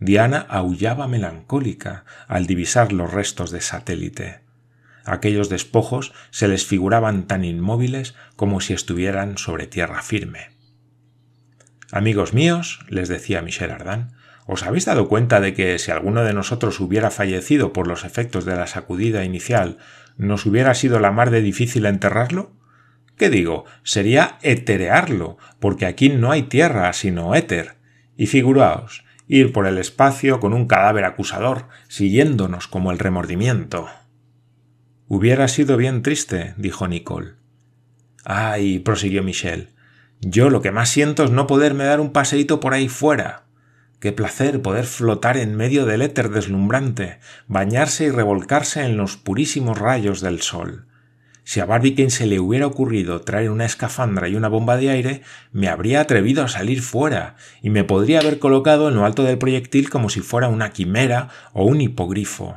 Diana 0.00 0.46
aullaba 0.48 1.06
melancólica 1.06 2.04
al 2.26 2.46
divisar 2.46 2.92
los 2.92 3.12
restos 3.12 3.50
de 3.50 3.60
satélite. 3.60 4.40
Aquellos 5.04 5.48
despojos 5.48 6.12
se 6.30 6.48
les 6.48 6.66
figuraban 6.66 7.26
tan 7.26 7.44
inmóviles 7.44 8.14
como 8.36 8.60
si 8.60 8.72
estuvieran 8.72 9.38
sobre 9.38 9.66
tierra 9.66 10.02
firme. 10.02 10.50
Amigos 11.92 12.34
míos, 12.34 12.80
les 12.88 13.08
decía 13.08 13.42
Michel 13.42 13.70
Ardan, 13.70 14.14
¿os 14.46 14.62
habéis 14.64 14.86
dado 14.86 15.08
cuenta 15.08 15.40
de 15.40 15.54
que 15.54 15.78
si 15.78 15.90
alguno 15.90 16.24
de 16.24 16.34
nosotros 16.34 16.80
hubiera 16.80 17.10
fallecido 17.10 17.72
por 17.72 17.86
los 17.86 18.04
efectos 18.04 18.44
de 18.44 18.56
la 18.56 18.66
sacudida 18.66 19.24
inicial 19.24 19.78
¿Nos 20.20 20.44
hubiera 20.44 20.74
sido 20.74 21.00
la 21.00 21.12
mar 21.12 21.30
de 21.30 21.40
difícil 21.40 21.86
enterrarlo? 21.86 22.52
¿Qué 23.16 23.30
digo? 23.30 23.64
Sería 23.82 24.36
eterearlo, 24.42 25.38
porque 25.60 25.86
aquí 25.86 26.10
no 26.10 26.30
hay 26.30 26.42
tierra, 26.42 26.92
sino 26.92 27.34
éter. 27.34 27.76
Y 28.18 28.26
figuraos, 28.26 29.02
ir 29.30 29.52
por 29.52 29.66
el 29.66 29.78
espacio 29.78 30.40
con 30.40 30.52
un 30.52 30.66
cadáver 30.66 31.04
acusador, 31.04 31.68
siguiéndonos 31.86 32.66
como 32.66 32.90
el 32.90 32.98
remordimiento. 32.98 33.88
Hubiera 35.06 35.46
sido 35.46 35.76
bien 35.76 36.02
triste, 36.02 36.54
dijo 36.56 36.88
Nicole. 36.88 37.34
Ay, 38.24 38.80
prosiguió 38.80 39.22
Michel, 39.22 39.68
yo 40.20 40.50
lo 40.50 40.62
que 40.62 40.72
más 40.72 40.88
siento 40.88 41.22
es 41.22 41.30
no 41.30 41.46
poderme 41.46 41.84
dar 41.84 42.00
un 42.00 42.10
paseíto 42.10 42.58
por 42.58 42.74
ahí 42.74 42.88
fuera. 42.88 43.44
Qué 44.00 44.10
placer 44.10 44.62
poder 44.62 44.84
flotar 44.84 45.36
en 45.36 45.54
medio 45.54 45.86
del 45.86 46.02
éter 46.02 46.30
deslumbrante, 46.30 47.20
bañarse 47.46 48.06
y 48.06 48.10
revolcarse 48.10 48.82
en 48.82 48.96
los 48.96 49.16
purísimos 49.16 49.78
rayos 49.78 50.20
del 50.20 50.40
sol. 50.40 50.88
Si 51.50 51.58
a 51.58 51.66
Barbicane 51.66 52.10
se 52.10 52.28
le 52.28 52.38
hubiera 52.38 52.68
ocurrido 52.68 53.22
traer 53.22 53.50
una 53.50 53.64
escafandra 53.64 54.28
y 54.28 54.36
una 54.36 54.46
bomba 54.46 54.76
de 54.76 54.90
aire, 54.90 55.22
me 55.50 55.66
habría 55.66 56.00
atrevido 56.00 56.44
a 56.44 56.48
salir 56.48 56.80
fuera 56.80 57.34
y 57.60 57.70
me 57.70 57.82
podría 57.82 58.20
haber 58.20 58.38
colocado 58.38 58.88
en 58.88 58.94
lo 58.94 59.04
alto 59.04 59.24
del 59.24 59.36
proyectil 59.36 59.90
como 59.90 60.10
si 60.10 60.20
fuera 60.20 60.46
una 60.46 60.70
quimera 60.70 61.28
o 61.52 61.64
un 61.64 61.80
hipogrifo. 61.80 62.56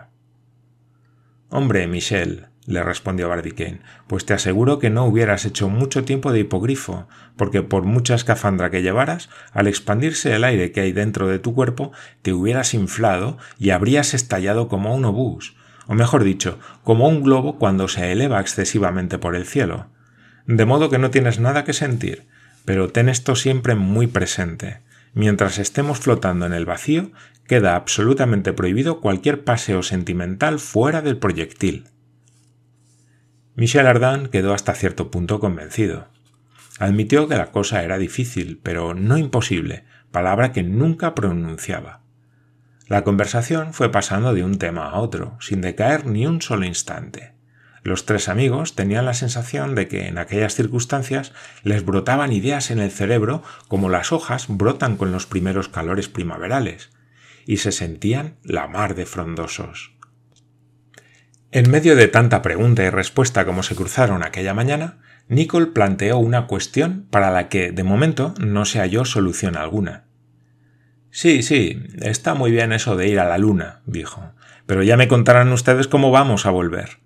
Hombre, 1.50 1.88
Michel, 1.88 2.50
le 2.68 2.84
respondió 2.84 3.30
Barbicane, 3.30 3.82
pues 4.06 4.28
te 4.28 4.36
aseguro 4.36 4.78
que 4.78 4.92
no 4.92 5.06
hubieras 5.06 5.46
hecho 5.46 5.70
mucho 5.70 6.06
tiempo 6.06 6.32
de 6.32 6.42
hipogrifo, 6.42 7.08
porque 7.36 7.64
por 7.64 7.86
mucha 7.86 8.14
escafandra 8.14 8.70
que 8.70 8.84
llevaras, 8.84 9.28
al 9.54 9.66
expandirse 9.66 10.36
el 10.36 10.44
aire 10.44 10.72
que 10.72 10.82
hay 10.82 10.92
dentro 10.92 11.28
de 11.28 11.40
tu 11.40 11.56
cuerpo, 11.56 11.94
te 12.22 12.32
hubieras 12.32 12.76
inflado 12.76 13.40
y 13.58 13.72
habrías 13.72 14.14
estallado 14.14 14.68
como 14.68 14.94
un 14.94 15.06
obús, 15.06 15.56
o 15.88 15.94
mejor 15.94 16.24
dicho, 16.24 16.60
como 16.84 17.08
un 17.08 17.24
globo 17.24 17.58
cuando 17.58 17.88
se 17.88 18.12
eleva 18.12 18.40
excesivamente 18.40 19.18
por 19.18 19.36
el 19.36 19.46
cielo. 19.46 19.88
De 20.46 20.66
modo 20.66 20.90
que 20.90 20.98
no 20.98 21.12
tienes 21.12 21.40
nada 21.40 21.63
que 21.63 21.74
sentir, 21.74 22.28
pero 22.66 22.90
ten 22.90 23.10
esto 23.10 23.36
siempre 23.36 23.75
muy 23.75 24.08
presente. 24.08 24.82
Mientras 25.13 25.60
estemos 25.60 26.00
flotando 26.00 26.46
en 26.46 26.54
el 26.54 26.66
vacío, 26.66 27.12
queda 27.48 27.75
absolutamente 27.75 28.54
prohibido 28.54 29.00
cualquier 29.00 29.44
paseo 29.44 29.84
sentimental 29.84 30.60
fuera 30.60 31.02
del 31.02 31.18
proyectil. 31.18 31.86
Michel 33.56 33.86
Ardan 33.86 34.28
quedó 34.28 34.54
hasta 34.54 34.74
cierto 34.74 35.12
punto 35.12 35.40
convencido. 35.40 36.08
Admitió 36.80 37.28
que 37.28 37.36
la 37.36 37.52
cosa 37.52 37.84
era 37.84 37.98
difícil, 37.98 38.60
pero 38.63 38.96
no 38.96 39.18
imposible, 39.18 39.84
palabra 40.12 40.52
que 40.52 40.63
nunca 40.63 41.13
pronunciaba. 41.13 42.02
La 42.88 43.04
conversación 43.04 43.74
fue 43.74 43.92
pasando 43.92 44.34
de 44.34 44.44
un 44.44 44.58
tema 44.58 44.90
a 44.90 45.00
otro, 45.00 45.38
sin 45.40 45.62
decaer 45.62 46.06
ni 46.06 46.28
un 46.28 46.42
solo 46.42 46.66
instante. 46.66 47.34
Los 47.84 48.06
tres 48.06 48.30
amigos 48.30 48.75
tenían 48.75 49.06
la 49.06 49.13
sensación 49.13 49.75
de 49.75 49.88
que 49.88 50.08
en 50.08 50.18
aquellas 50.18 50.56
circunstancias 50.56 51.34
les 51.63 51.86
brotaban 51.86 52.32
ideas 52.32 52.72
en 52.72 52.80
el 52.80 52.92
cerebro 52.92 53.44
como 53.68 53.90
las 53.90 54.12
hojas 54.12 54.46
brotan 54.48 54.96
con 54.96 55.12
los 55.12 55.25
primeros 55.25 55.68
calores 55.68 56.08
primaverales, 56.08 56.92
y 57.46 57.58
se 57.58 57.72
sentían 57.72 58.36
la 58.44 58.68
mar 58.68 58.96
de 58.96 59.06
frondosos. 59.06 59.92
En 61.52 61.70
medio 61.70 61.96
de 61.96 62.08
tanta 62.08 62.42
pregunta 62.42 62.84
y 62.84 62.90
respuesta 62.90 63.46
como 63.46 63.63
se 63.63 63.75
cruzaron 63.75 64.24
aquella 64.24 64.54
mañana, 64.54 65.00
Nicole 65.28 65.68
planteó 65.68 66.18
una 66.18 66.48
cuestión 66.48 67.06
para 67.10 67.32
la 67.32 67.48
que, 67.48 67.72
de 67.72 67.84
momento, 67.84 68.34
no 68.40 68.66
se 68.66 68.80
halló 68.80 69.06
solución 69.06 69.56
alguna. 69.56 70.06
Sí, 71.15 71.43
sí, 71.43 71.79
está 72.01 72.34
muy 72.34 72.50
bien 72.50 72.74
eso 72.74 72.96
de 72.96 73.08
ir 73.08 73.20
a 73.20 73.29
la 73.29 73.38
luna, 73.38 73.84
dijo, 73.86 74.34
pero 74.65 74.82
ya 74.82 74.98
me 74.98 75.08
contarán 75.08 75.51
ustedes 75.51 75.88
cómo 75.88 76.10
vamos 76.10 76.48
a 76.48 76.50
volver. 76.50 77.01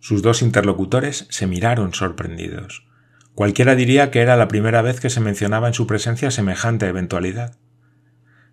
Sus 0.00 0.20
dos 0.20 0.42
interlocutores 0.42 1.28
se 1.30 1.46
miraron 1.46 1.94
sorprendidos. 1.94 2.88
Cualquiera 3.36 3.76
diría 3.76 4.10
que 4.10 4.20
era 4.20 4.36
la 4.36 4.48
primera 4.48 4.82
vez 4.82 4.98
que 4.98 5.10
se 5.10 5.20
mencionaba 5.20 5.68
en 5.68 5.74
su 5.74 5.86
presencia 5.86 6.32
semejante 6.32 6.88
eventualidad. 6.88 7.56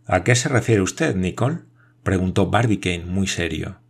¿A 0.06 0.24
qué 0.24 0.36
se 0.36 0.48
refiere 0.48 0.84
usted, 0.84 1.15
Nicole? 1.15 1.62
preguntó 2.03 2.51
Barbicane 2.51 3.06
muy 3.06 3.25
serio. 3.25 3.82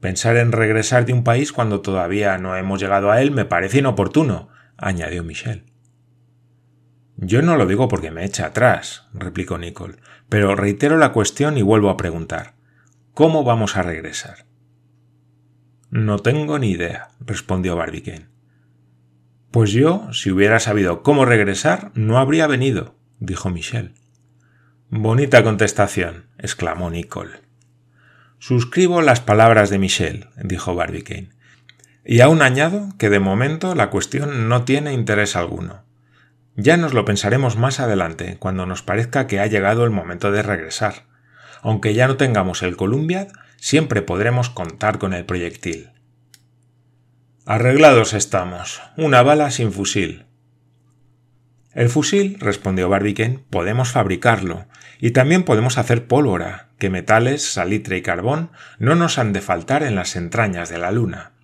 Pensar 0.00 0.36
en 0.36 0.52
regresar 0.52 1.06
de 1.06 1.14
un 1.14 1.24
país 1.24 1.50
cuando 1.50 1.80
todavía 1.80 2.36
no 2.36 2.56
hemos 2.56 2.78
llegado 2.78 3.10
a 3.10 3.22
él 3.22 3.30
me 3.30 3.46
parece 3.46 3.78
inoportuno, 3.78 4.50
añadió 4.76 5.24
Michel. 5.24 5.67
Yo 7.20 7.42
no 7.42 7.56
lo 7.56 7.66
digo 7.66 7.88
porque 7.88 8.12
me 8.12 8.24
eche 8.24 8.44
atrás, 8.44 9.08
replicó 9.12 9.58
Nicole, 9.58 9.96
pero 10.28 10.54
reitero 10.54 10.96
la 10.98 11.12
cuestión 11.12 11.58
y 11.58 11.62
vuelvo 11.62 11.90
a 11.90 11.96
preguntar. 11.96 12.54
¿Cómo 13.12 13.42
vamos 13.42 13.76
a 13.76 13.82
regresar? 13.82 14.46
No 15.90 16.20
tengo 16.20 16.60
ni 16.60 16.70
idea, 16.70 17.08
respondió 17.18 17.74
Barbicane. 17.74 18.28
Pues 19.50 19.72
yo, 19.72 20.12
si 20.12 20.30
hubiera 20.30 20.60
sabido 20.60 21.02
cómo 21.02 21.24
regresar, 21.24 21.90
no 21.94 22.18
habría 22.18 22.46
venido, 22.46 22.94
dijo 23.18 23.50
Michel. 23.50 23.94
Bonita 24.88 25.42
contestación, 25.42 26.26
exclamó 26.38 26.88
Nicole. 26.88 27.40
Suscribo 28.38 29.02
las 29.02 29.20
palabras 29.20 29.70
de 29.70 29.78
Michel, 29.80 30.28
dijo 30.36 30.76
Barbicane. 30.76 31.30
Y 32.04 32.20
aún 32.20 32.42
añado 32.42 32.90
que 32.96 33.10
de 33.10 33.18
momento 33.18 33.74
la 33.74 33.90
cuestión 33.90 34.48
no 34.48 34.64
tiene 34.64 34.92
interés 34.92 35.34
alguno. 35.34 35.87
Ya 36.60 36.76
nos 36.76 36.92
lo 36.92 37.04
pensaremos 37.04 37.56
más 37.56 37.78
adelante, 37.78 38.36
cuando 38.40 38.66
nos 38.66 38.82
parezca 38.82 39.28
que 39.28 39.38
ha 39.38 39.46
llegado 39.46 39.84
el 39.84 39.90
momento 39.90 40.32
de 40.32 40.42
regresar. 40.42 41.04
Aunque 41.62 41.94
ya 41.94 42.08
no 42.08 42.16
tengamos 42.16 42.64
el 42.64 42.76
Columbiad, 42.76 43.28
siempre 43.58 44.02
podremos 44.02 44.50
contar 44.50 44.98
con 44.98 45.14
el 45.14 45.24
proyectil. 45.24 45.90
Arreglados 47.46 48.12
estamos. 48.12 48.82
Una 48.96 49.22
bala 49.22 49.52
sin 49.52 49.70
fusil. 49.70 50.26
El 51.74 51.90
fusil, 51.90 52.40
respondió 52.40 52.88
Barbicane, 52.88 53.38
podemos 53.50 53.90
fabricarlo, 53.90 54.66
y 54.98 55.12
también 55.12 55.44
podemos 55.44 55.78
hacer 55.78 56.08
pólvora, 56.08 56.70
que 56.76 56.90
metales, 56.90 57.52
salitre 57.52 57.98
y 57.98 58.02
carbón 58.02 58.50
no 58.80 58.96
nos 58.96 59.18
han 59.18 59.32
de 59.32 59.42
faltar 59.42 59.84
en 59.84 59.94
las 59.94 60.16
entrañas 60.16 60.68
de 60.70 60.78
la 60.78 60.90
Luna. 60.90 61.34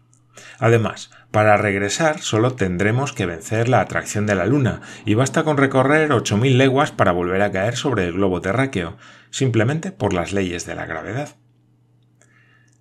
Además, 0.59 1.13
para 1.35 1.57
regresar 1.57 2.21
solo 2.21 2.53
tendremos 2.53 3.13
que 3.13 3.27
vencer 3.27 3.69
la 3.69 3.81
atracción 3.81 4.25
de 4.25 4.37
la 4.37 4.47
Luna, 4.47 4.83
y 5.05 5.15
basta 5.15 5.43
con 5.43 5.57
recorrer 5.57 6.13
ocho 6.13 6.37
mil 6.37 6.59
leguas 6.59 6.93
para 6.93 7.11
volver 7.11 7.43
a 7.43 7.51
caer 7.51 7.75
sobre 7.75 8.07
el 8.07 8.13
globo 8.13 8.41
terráqueo, 8.41 8.97
simplemente 9.31 9.91
por 9.91 10.13
las 10.13 10.33
leyes 10.33 10.65
de 10.65 10.77
la 10.77 10.87
gravedad. 10.87 11.35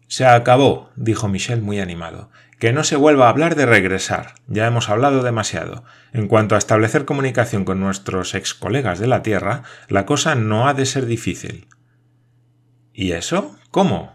Se 0.07 0.27
acabó, 0.27 0.91
dijo 0.95 1.27
Michel 1.29 1.63
muy 1.63 1.79
animado. 1.79 2.29
Que 2.59 2.73
no 2.73 2.83
se 2.83 2.95
vuelva 2.95 3.25
a 3.25 3.29
hablar 3.29 3.55
de 3.55 3.65
regresar. 3.65 4.35
Ya 4.45 4.67
hemos 4.67 4.87
hablado 4.87 5.23
demasiado. 5.23 5.83
En 6.11 6.27
cuanto 6.27 6.53
a 6.53 6.59
establecer 6.59 7.05
comunicación 7.05 7.65
con 7.65 7.79
nuestros 7.79 8.35
ex 8.35 8.53
colegas 8.53 8.99
de 8.99 9.07
la 9.07 9.23
Tierra, 9.23 9.63
la 9.87 10.05
cosa 10.05 10.35
no 10.35 10.67
ha 10.67 10.75
de 10.75 10.85
ser 10.85 11.07
difícil. 11.07 11.67
¿Y 12.93 13.13
eso? 13.13 13.57
¿Cómo? 13.71 14.13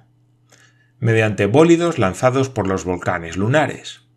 Mediante 1.01 1.47
bólidos 1.47 1.99
lanzados 1.99 2.49
por 2.49 2.69
los 2.69 2.85
volcanes 2.85 3.37
lunares. 3.37 4.08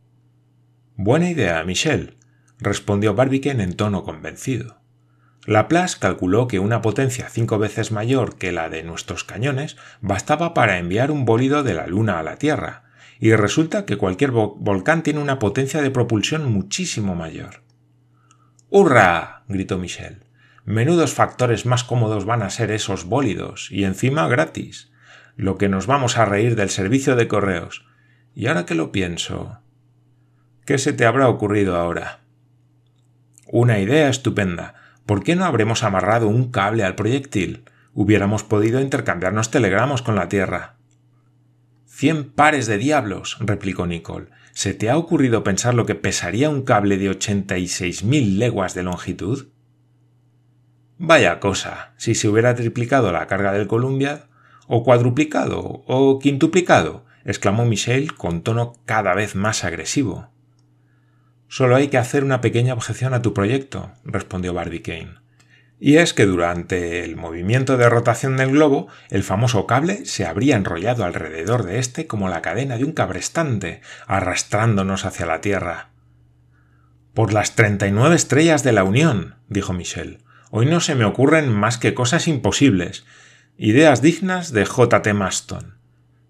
Buena 1.04 1.32
idea, 1.32 1.64
Michel, 1.64 2.16
respondió 2.60 3.16
Barbicane 3.16 3.64
en 3.64 3.74
tono 3.74 4.04
convencido. 4.04 4.78
Laplace 5.48 5.98
calculó 6.00 6.48
que 6.48 6.60
una 6.60 6.84
potencia 6.84 7.28
cinco 7.28 7.58
veces 7.58 7.92
mayor 7.92 8.38
que 8.38 8.52
la 8.52 8.70
de 8.70 8.84
nuestros 8.84 9.24
cañones 9.24 9.78
bastaba 10.02 10.54
para 10.54 10.78
enviar 10.78 11.10
un 11.10 11.26
bólido 11.26 11.64
de 11.64 11.74
la 11.74 11.88
Luna 11.88 12.20
a 12.20 12.24
la 12.24 12.36
Tierra, 12.36 12.84
y 13.20 13.34
resulta 13.34 13.88
que 13.88 13.98
cualquier 13.98 14.30
volcán 14.30 15.02
tiene 15.02 15.20
una 15.20 15.40
potencia 15.40 15.82
de 15.82 15.90
propulsión 15.90 16.52
muchísimo 16.52 17.16
mayor. 17.16 17.64
¡Hurra! 18.70 19.42
gritó 19.48 19.80
Michel. 19.80 20.26
Menudos 20.66 21.16
factores 21.16 21.66
más 21.66 21.84
cómodos 21.84 22.26
van 22.26 22.44
a 22.44 22.52
ser 22.52 22.70
esos 22.70 23.06
bólidos, 23.06 23.72
y 23.72 23.86
encima 23.86 24.28
gratis. 24.28 24.92
Lo 25.36 25.58
que 25.58 25.68
nos 25.68 25.88
vamos 25.88 26.20
a 26.20 26.26
reír 26.26 26.56
del 26.56 26.70
servicio 26.70 27.16
de 27.16 27.28
correos. 27.28 27.88
Y 28.36 28.46
ahora 28.46 28.68
que 28.68 28.76
lo 28.76 28.92
pienso. 28.92 29.62
¿Qué 30.72 30.78
se 30.78 30.94
te 30.94 31.06
habrá 31.06 31.28
ocurrido 31.28 31.76
ahora? 31.76 32.22
Una 33.52 33.80
idea 33.80 34.08
estupenda 34.08 34.74
¿Por 35.06 35.22
qué 35.22 35.36
no 35.36 35.44
habremos 35.44 35.84
amarrado 35.84 36.30
un 36.30 36.50
cable 36.50 36.86
al 36.86 36.96
proyectil? 36.96 37.66
Hubiéramos 37.94 38.46
podido 38.46 38.80
intercambiarnos 38.80 39.52
telegramos 39.52 40.02
con 40.02 40.16
la 40.16 40.30
Tierra. 40.30 40.78
Cien 41.88 42.32
pares 42.32 42.68
de 42.68 42.78
diablos, 42.78 43.36
replicó 43.42 43.86
Nicole. 43.86 44.30
¿Se 44.54 44.74
te 44.74 44.90
ha 44.90 44.98
ocurrido 44.98 45.44
pensar 45.44 45.74
lo 45.74 45.86
que 45.86 45.96
pesaría 45.96 46.50
un 46.50 46.62
cable 46.62 46.98
de 46.98 47.10
ochenta 47.10 47.58
y 47.58 47.68
seis 47.68 48.06
mil 48.06 48.40
leguas 48.40 48.74
de 48.74 48.84
longitud? 48.84 49.50
Vaya 50.98 51.42
cosa, 51.42 51.96
si 51.98 52.16
se 52.16 52.30
hubiera 52.30 52.56
triplicado 52.56 53.12
la 53.12 53.28
carga 53.28 53.52
del 53.52 53.68
Columbia, 53.68 54.30
o 54.68 54.86
cuadruplicado, 54.86 55.84
o 55.86 56.18
quintuplicado, 56.20 57.04
exclamó 57.26 57.66
Michel 57.66 58.14
con 58.16 58.42
tono 58.42 58.72
cada 58.86 59.14
vez 59.14 59.36
más 59.36 59.66
agresivo. 59.66 60.31
Solo 61.52 61.76
hay 61.76 61.90
que 61.90 61.98
hacer 61.98 62.24
una 62.24 62.40
pequeña 62.40 62.74
objeción 62.74 63.14
a 63.14 63.22
tu 63.22 63.34
proyecto, 63.34 63.92
respondió 64.06 64.54
Barbicane. 64.54 65.16
Y 65.82 65.98
es 65.98 66.14
que 66.14 66.26
durante 66.26 67.04
el 67.04 67.18
movimiento 67.18 67.76
de 67.76 67.90
rotación 67.90 68.38
del 68.38 68.52
globo, 68.52 68.88
el 69.10 69.22
famoso 69.22 69.68
cable 69.68 70.06
se 70.06 70.26
habría 70.26 70.56
enrollado 70.56 71.04
alrededor 71.04 71.64
de 71.64 71.80
éste 71.80 72.08
como 72.08 72.30
la 72.30 72.42
cadena 72.42 72.78
de 72.78 72.86
un 72.86 72.94
cabrestante, 72.94 73.82
arrastrándonos 74.08 75.04
hacia 75.04 75.26
la 75.26 75.42
Tierra. 75.42 75.90
Por 77.14 77.34
las 77.34 77.54
treinta 77.54 77.86
y 77.86 77.92
nueve 77.92 78.16
estrellas 78.16 78.64
de 78.64 78.72
la 78.72 78.86
Unión, 78.86 79.36
dijo 79.50 79.74
Michel. 79.74 80.20
Hoy 80.52 80.68
no 80.68 80.80
se 80.80 80.96
me 80.96 81.04
ocurren 81.04 81.50
más 81.50 81.78
que 81.78 81.94
cosas 81.94 82.30
imposibles, 82.30 83.04
ideas 83.58 84.02
dignas 84.02 84.54
de 84.54 84.66
J. 84.66 85.02
T. 85.02 85.14
Maston. 85.14 85.76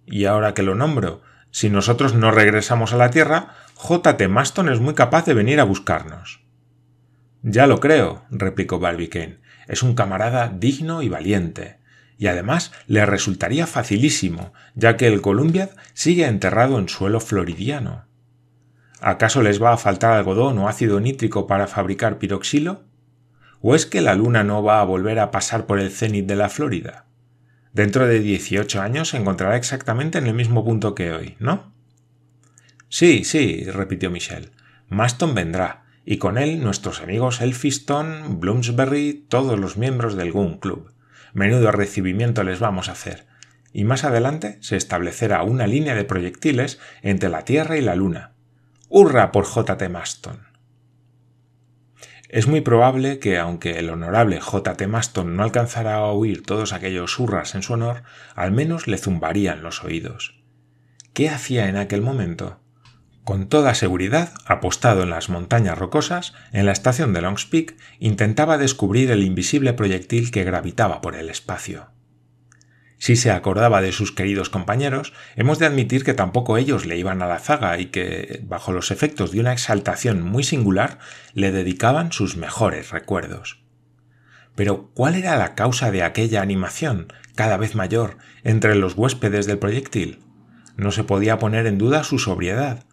Y 0.07 0.25
ahora 0.25 0.55
que 0.55 0.63
lo 0.63 0.73
nombro, 0.73 1.21
si 1.51 1.69
nosotros 1.69 2.15
no 2.15 2.31
regresamos 2.31 2.93
a 2.93 2.97
la 2.97 3.11
Tierra, 3.11 3.55
J. 3.75 4.17
T. 4.17 4.27
Maston 4.27 4.69
es 4.69 4.79
muy 4.79 4.93
capaz 4.93 5.25
de 5.25 5.33
venir 5.33 5.59
a 5.59 5.63
buscarnos. 5.63 6.41
Ya 7.43 7.67
lo 7.67 7.79
creo, 7.79 8.23
replicó 8.29 8.79
Barbicane. 8.79 9.39
Es 9.67 9.83
un 9.83 9.95
camarada 9.95 10.49
digno 10.49 11.01
y 11.01 11.09
valiente. 11.09 11.79
Y 12.17 12.27
además 12.27 12.71
le 12.85 13.05
resultaría 13.05 13.65
facilísimo, 13.65 14.53
ya 14.75 14.95
que 14.95 15.07
el 15.07 15.21
Columbia 15.21 15.71
sigue 15.93 16.27
enterrado 16.27 16.77
en 16.77 16.87
suelo 16.87 17.19
floridiano. 17.19 18.05
¿Acaso 18.99 19.41
les 19.41 19.61
va 19.61 19.73
a 19.73 19.77
faltar 19.77 20.13
algodón 20.13 20.59
o 20.59 20.67
ácido 20.67 20.99
nítrico 20.99 21.47
para 21.47 21.65
fabricar 21.65 22.19
piroxilo? 22.19 22.83
¿O 23.59 23.73
es 23.73 23.87
que 23.87 24.01
la 24.01 24.13
luna 24.13 24.43
no 24.43 24.61
va 24.61 24.81
a 24.81 24.85
volver 24.85 25.17
a 25.17 25.31
pasar 25.31 25.65
por 25.65 25.79
el 25.79 25.89
cenit 25.89 26.27
de 26.27 26.35
la 26.35 26.49
Florida? 26.49 27.05
Dentro 27.73 28.05
de 28.05 28.19
18 28.19 28.81
años 28.81 29.09
se 29.09 29.17
encontrará 29.17 29.55
exactamente 29.55 30.19
en 30.19 30.27
el 30.27 30.33
mismo 30.33 30.63
punto 30.63 30.93
que 30.93 31.11
hoy, 31.13 31.37
¿no? 31.39 31.70
Sí, 32.91 33.23
sí, 33.23 33.63
repitió 33.63 34.11
Michel. 34.11 34.51
Maston 34.89 35.33
vendrá, 35.33 35.85
y 36.03 36.17
con 36.17 36.37
él 36.37 36.61
nuestros 36.61 36.99
amigos 36.99 37.39
Elphiston, 37.39 38.41
Bloomsbury, 38.41 39.27
todos 39.29 39.57
los 39.57 39.77
miembros 39.77 40.17
del 40.17 40.33
Gun 40.33 40.57
Club. 40.57 40.91
Menudo 41.33 41.71
recibimiento 41.71 42.43
les 42.43 42.59
vamos 42.59 42.89
a 42.89 42.91
hacer. 42.91 43.27
Y 43.71 43.85
más 43.85 44.03
adelante 44.03 44.57
se 44.59 44.75
establecerá 44.75 45.41
una 45.43 45.67
línea 45.67 45.95
de 45.95 46.03
proyectiles 46.03 46.81
entre 47.01 47.29
la 47.29 47.45
Tierra 47.45 47.77
y 47.77 47.81
la 47.81 47.95
Luna. 47.95 48.33
¡Hurra 48.89 49.31
por 49.31 49.45
J. 49.45 49.77
T. 49.77 49.87
Maston! 49.87 50.41
Es 52.27 52.47
muy 52.47 52.59
probable 52.59 53.19
que, 53.19 53.37
aunque 53.37 53.79
el 53.79 53.89
honorable 53.89 54.41
J. 54.41 54.73
T. 54.75 54.87
Maston 54.87 55.37
no 55.37 55.43
alcanzara 55.43 55.95
a 55.95 56.07
oír 56.07 56.43
todos 56.43 56.73
aquellos 56.73 57.17
hurras 57.17 57.55
en 57.55 57.63
su 57.63 57.71
honor, 57.71 58.03
al 58.35 58.51
menos 58.51 58.87
le 58.87 58.97
zumbarían 58.97 59.63
los 59.63 59.81
oídos. 59.85 60.43
¿Qué 61.13 61.29
hacía 61.29 61.69
en 61.69 61.77
aquel 61.77 62.01
momento? 62.01 62.59
Con 63.23 63.47
toda 63.49 63.75
seguridad, 63.75 64.33
apostado 64.45 65.03
en 65.03 65.11
las 65.11 65.29
montañas 65.29 65.77
rocosas, 65.77 66.33
en 66.51 66.65
la 66.65 66.71
estación 66.71 67.13
de 67.13 67.21
Longs 67.21 67.45
Peak, 67.45 67.75
intentaba 67.99 68.57
descubrir 68.57 69.11
el 69.11 69.23
invisible 69.23 69.73
proyectil 69.73 70.31
que 70.31 70.43
gravitaba 70.43 71.01
por 71.01 71.15
el 71.15 71.29
espacio. 71.29 71.89
Si 72.97 73.15
se 73.15 73.31
acordaba 73.31 73.81
de 73.81 73.91
sus 73.91 74.11
queridos 74.11 74.49
compañeros, 74.49 75.13
hemos 75.35 75.59
de 75.59 75.65
admitir 75.65 76.03
que 76.03 76.13
tampoco 76.13 76.57
ellos 76.57 76.85
le 76.85 76.97
iban 76.97 77.21
a 77.21 77.27
la 77.27 77.39
zaga 77.39 77.79
y 77.79 77.87
que, 77.87 78.41
bajo 78.43 78.71
los 78.71 78.91
efectos 78.91 79.31
de 79.31 79.39
una 79.39 79.53
exaltación 79.53 80.21
muy 80.21 80.43
singular, 80.43 80.99
le 81.33 81.51
dedicaban 81.51 82.11
sus 82.11 82.37
mejores 82.37 82.91
recuerdos. 82.91 83.63
Pero, 84.55 84.91
¿cuál 84.93 85.15
era 85.15 85.35
la 85.35 85.55
causa 85.55 85.91
de 85.91 86.03
aquella 86.03 86.41
animación, 86.41 87.11
cada 87.35 87.57
vez 87.57 87.73
mayor, 87.73 88.17
entre 88.43 88.75
los 88.75 88.93
huéspedes 88.95 89.47
del 89.47 89.57
proyectil? 89.57 90.19
No 90.75 90.91
se 90.91 91.03
podía 91.03 91.39
poner 91.39 91.65
en 91.67 91.77
duda 91.77 92.03
su 92.03 92.19
sobriedad. 92.19 92.85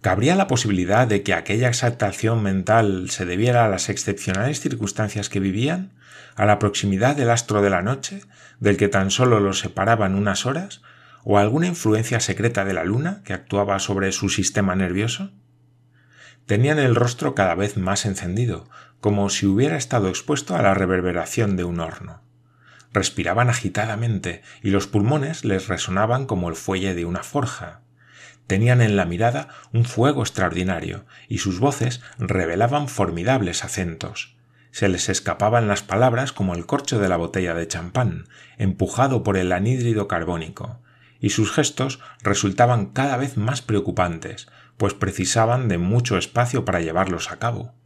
¿Cabría 0.00 0.34
la 0.34 0.46
posibilidad 0.46 1.06
de 1.06 1.22
que 1.22 1.34
aquella 1.34 1.68
exaltación 1.68 2.42
mental 2.42 3.10
se 3.10 3.26
debiera 3.26 3.64
a 3.64 3.68
las 3.68 3.88
excepcionales 3.88 4.60
circunstancias 4.60 5.28
que 5.28 5.40
vivían? 5.40 5.92
a 6.36 6.46
la 6.46 6.58
proximidad 6.58 7.16
del 7.16 7.30
astro 7.30 7.60
de 7.60 7.68
la 7.70 7.82
noche, 7.82 8.22
del 8.60 8.76
que 8.76 8.88
tan 8.88 9.10
solo 9.10 9.40
los 9.40 9.58
separaban 9.58 10.14
unas 10.14 10.46
horas, 10.46 10.82
o 11.22 11.38
alguna 11.38 11.66
influencia 11.66 12.18
secreta 12.20 12.64
de 12.64 12.72
la 12.72 12.84
luna 12.84 13.20
que 13.24 13.34
actuaba 13.34 13.78
sobre 13.78 14.10
su 14.12 14.30
sistema 14.30 14.74
nervioso? 14.74 15.32
Tenían 16.46 16.78
el 16.78 16.94
rostro 16.94 17.34
cada 17.34 17.54
vez 17.54 17.76
más 17.76 18.06
encendido, 18.06 18.68
como 19.00 19.28
si 19.28 19.46
hubiera 19.46 19.76
estado 19.76 20.08
expuesto 20.08 20.56
a 20.56 20.62
la 20.62 20.72
reverberación 20.72 21.56
de 21.56 21.64
un 21.64 21.80
horno. 21.80 22.22
Respiraban 22.92 23.50
agitadamente 23.50 24.42
y 24.62 24.70
los 24.70 24.86
pulmones 24.86 25.44
les 25.44 25.68
resonaban 25.68 26.26
como 26.26 26.48
el 26.48 26.56
fuelle 26.56 26.94
de 26.94 27.04
una 27.04 27.22
forja. 27.22 27.82
Tenían 28.50 28.82
en 28.82 28.96
la 28.96 29.04
mirada 29.04 29.46
un 29.72 29.84
fuego 29.84 30.22
extraordinario 30.22 31.04
y 31.28 31.38
sus 31.38 31.60
voces 31.60 32.00
revelaban 32.18 32.88
formidables 32.88 33.62
acentos. 33.62 34.34
Se 34.72 34.88
les 34.88 35.08
escapaban 35.08 35.68
las 35.68 35.84
palabras 35.84 36.32
como 36.32 36.56
el 36.56 36.66
corcho 36.66 36.98
de 36.98 37.08
la 37.08 37.16
botella 37.16 37.54
de 37.54 37.68
champán, 37.68 38.26
empujado 38.58 39.22
por 39.22 39.36
el 39.36 39.52
anhídrido 39.52 40.08
carbónico, 40.08 40.82
y 41.20 41.30
sus 41.30 41.52
gestos 41.52 42.00
resultaban 42.24 42.86
cada 42.86 43.16
vez 43.16 43.36
más 43.36 43.62
preocupantes, 43.62 44.48
pues 44.76 44.94
precisaban 44.94 45.68
de 45.68 45.78
mucho 45.78 46.18
espacio 46.18 46.64
para 46.64 46.80
llevarlos 46.80 47.30
a 47.30 47.38
cabo. 47.38 47.76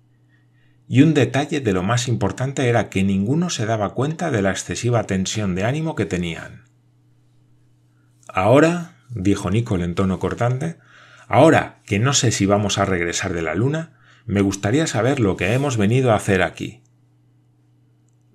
Y 0.89 1.03
un 1.03 1.13
detalle 1.13 1.61
de 1.61 1.75
lo 1.75 1.83
más 1.83 2.09
importante 2.09 2.71
era 2.71 2.89
que 2.89 3.05
ninguno 3.05 3.51
se 3.51 3.67
daba 3.67 3.93
cuenta 3.93 4.31
de 4.31 4.41
la 4.41 4.53
excesiva 4.53 5.05
tensión 5.05 5.57
de 5.57 5.65
ánimo 5.65 5.95
que 5.95 6.07
tenían. 6.07 6.65
Ahora, 8.29 8.94
dijo 9.15 9.51
Nicol 9.51 9.83
en 9.83 9.95
tono 9.95 10.19
cortante, 10.19 10.79
ahora 11.29 11.81
que 11.87 11.99
no 11.99 12.13
sé 12.13 12.31
si 12.31 12.47
vamos 12.47 12.79
a 12.79 12.85
regresar 12.85 13.33
de 13.33 13.43
la 13.43 13.55
luna, 13.55 13.99
me 14.27 14.41
gustaría 14.41 14.87
saber 14.87 15.21
lo 15.21 15.37
que 15.37 15.53
hemos 15.53 15.77
venido 15.77 16.13
a 16.13 16.17
hacer 16.17 16.43
aquí. 16.43 16.83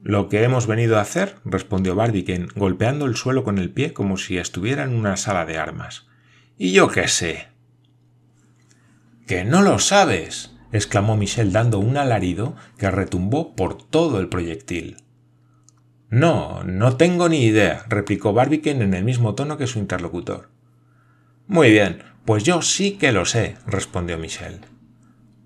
Lo 0.01 0.29
que 0.29 0.43
hemos 0.43 0.65
venido 0.65 0.98
a 0.98 1.01
hacer, 1.01 1.36
respondió 1.43 1.93
Barbicane, 1.93 2.48
golpeando 2.55 3.05
el 3.05 3.15
suelo 3.15 3.43
con 3.43 3.57
el 3.57 3.69
pie 3.69 3.93
como 3.93 4.17
si 4.17 4.38
estuviera 4.38 4.83
en 4.83 4.95
una 4.95 5.17
sala 5.17 5.45
de 5.45 5.57
armas. 5.57 6.07
¿Y 6.57 6.71
yo 6.71 6.88
qué 6.88 7.07
sé? 7.07 7.48
¡Que 9.27 9.43
no 9.43 9.62
lo 9.62 9.79
sabes! 9.79 10.55
exclamó 10.71 11.17
Michel 11.17 11.51
dando 11.51 11.79
un 11.79 11.98
alarido 11.98 12.55
que 12.77 12.91
retumbó 12.91 13.55
por 13.55 13.81
todo 13.81 14.19
el 14.19 14.29
proyectil. 14.29 14.98
No, 16.09 16.63
no 16.63 16.95
tengo 16.95 17.27
ni 17.27 17.43
idea, 17.43 17.83
replicó 17.89 18.33
Barbicane 18.33 18.83
en 18.83 18.93
el 18.93 19.03
mismo 19.03 19.36
tono 19.36 19.57
que 19.57 19.67
su 19.67 19.79
interlocutor. 19.79 20.50
Muy 21.50 21.72
bien, 21.72 22.03
pues 22.25 22.44
yo 22.44 22.62
sí 22.62 22.91
que 22.91 23.12
lo 23.12 23.25
sé, 23.25 23.56
respondió 23.65 24.20
Michel. 24.20 24.60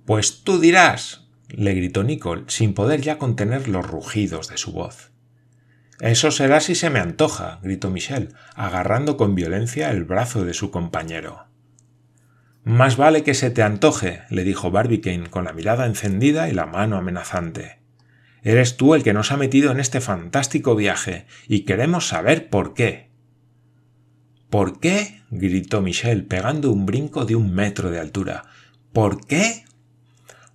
Pues 0.05 0.43
tú 0.43 0.59
dirás, 0.59 1.29
le 1.47 1.73
gritó 1.73 2.03
Nicole, 2.03 2.43
sin 2.47 2.73
poder 2.73 2.99
ya 2.99 3.17
contener 3.17 3.69
los 3.69 3.87
rugidos 3.87 4.49
de 4.49 4.57
su 4.57 4.73
voz. 4.73 5.13
Eso 6.01 6.29
será 6.31 6.59
si 6.59 6.75
se 6.75 6.89
me 6.89 6.99
antoja, 6.99 7.61
gritó 7.63 7.89
Michel, 7.89 8.35
agarrando 8.53 9.15
con 9.15 9.33
violencia 9.33 9.91
el 9.91 10.03
brazo 10.03 10.43
de 10.43 10.53
su 10.53 10.71
compañero. 10.71 11.45
Más 12.65 12.97
vale 12.97 13.23
que 13.23 13.33
se 13.33 13.49
te 13.49 13.63
antoje, 13.63 14.23
le 14.29 14.43
dijo 14.43 14.71
Barbicane 14.71 15.29
con 15.29 15.45
la 15.45 15.53
mirada 15.53 15.85
encendida 15.85 16.49
y 16.49 16.51
la 16.51 16.65
mano 16.65 16.97
amenazante. 16.97 17.79
Eres 18.41 18.75
tú 18.75 18.93
el 18.93 19.03
que 19.03 19.13
nos 19.13 19.31
ha 19.31 19.37
metido 19.37 19.71
en 19.71 19.79
este 19.79 20.01
fantástico 20.01 20.75
viaje, 20.75 21.27
y 21.47 21.61
queremos 21.61 22.09
saber 22.09 22.49
por 22.49 22.73
qué. 22.73 23.12
¿Por 24.53 24.79
qué? 24.79 25.19
gritó 25.31 25.81
Michel, 25.81 26.25
pegando 26.25 26.71
un 26.71 26.85
brinco 26.85 27.25
de 27.25 27.35
un 27.35 27.55
metro 27.55 27.89
de 27.89 27.99
altura. 27.99 28.43
¿Por 28.93 29.25
qué? 29.25 29.63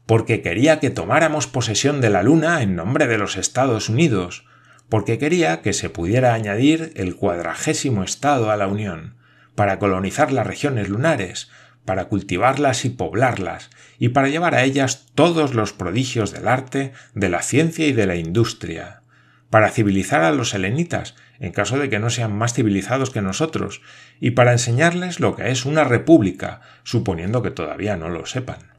porque 0.06 0.40
quería 0.40 0.78
que 0.78 0.90
tomáramos 0.90 1.48
posesión 1.48 2.00
de 2.00 2.08
la 2.08 2.22
Luna 2.22 2.62
en 2.62 2.76
nombre 2.76 3.08
de 3.08 3.18
los 3.18 3.36
Estados 3.36 3.88
Unidos, 3.88 4.44
porque 4.88 5.18
quería 5.18 5.62
que 5.62 5.72
se 5.72 5.90
pudiera 5.90 6.32
añadir 6.32 6.92
el 6.94 7.16
cuadragésimo 7.16 8.04
Estado 8.04 8.52
a 8.52 8.56
la 8.56 8.68
Unión, 8.68 9.16
para 9.56 9.80
colonizar 9.80 10.30
las 10.30 10.46
regiones 10.46 10.88
lunares, 10.88 11.50
para 11.84 12.04
cultivarlas 12.04 12.84
y 12.84 12.90
poblarlas, 12.90 13.68
y 13.98 14.10
para 14.10 14.28
llevar 14.28 14.54
a 14.54 14.62
ellas 14.62 15.06
todos 15.16 15.56
los 15.56 15.72
prodigios 15.72 16.30
del 16.30 16.46
arte, 16.46 16.92
de 17.14 17.30
la 17.30 17.42
ciencia 17.42 17.88
y 17.88 17.92
de 17.92 18.06
la 18.06 18.14
industria, 18.14 19.02
para 19.50 19.70
civilizar 19.70 20.22
a 20.22 20.32
los 20.32 20.54
helenitas, 20.54 21.14
en 21.40 21.52
caso 21.52 21.78
de 21.78 21.88
que 21.88 21.98
no 21.98 22.10
sean 22.10 22.36
más 22.36 22.52
civilizados 22.52 23.10
que 23.10 23.22
nosotros, 23.22 23.82
y 24.20 24.32
para 24.32 24.52
enseñarles 24.52 25.20
lo 25.20 25.36
que 25.36 25.50
es 25.50 25.64
una 25.64 25.84
república, 25.84 26.60
suponiendo 26.82 27.42
que 27.42 27.50
todavía 27.50 27.96
no 27.96 28.08
lo 28.08 28.26
sepan. 28.26 28.78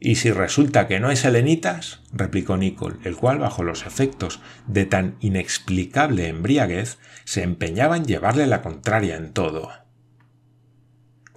¿Y 0.00 0.16
si 0.16 0.30
resulta 0.32 0.86
que 0.86 1.00
no 1.00 1.08
hay 1.08 1.16
selenitas? 1.16 2.02
replicó 2.12 2.58
Nicol, 2.58 3.00
el 3.04 3.16
cual, 3.16 3.38
bajo 3.38 3.62
los 3.62 3.86
efectos 3.86 4.40
de 4.66 4.84
tan 4.84 5.16
inexplicable 5.20 6.28
embriaguez, 6.28 6.98
se 7.24 7.42
empeñaba 7.42 7.96
en 7.96 8.04
llevarle 8.04 8.46
la 8.46 8.60
contraria 8.60 9.16
en 9.16 9.32
todo. 9.32 9.70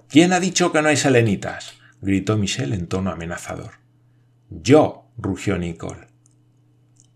¿Quién 0.08 0.34
ha 0.34 0.40
dicho 0.40 0.70
que 0.70 0.82
no 0.82 0.88
hay 0.88 0.98
selenitas? 0.98 1.78
gritó 2.02 2.36
Michel 2.36 2.74
en 2.74 2.88
tono 2.88 3.10
amenazador. 3.10 3.72
Yo, 4.50 5.10
rugió 5.16 5.56
Nicol. 5.56 6.07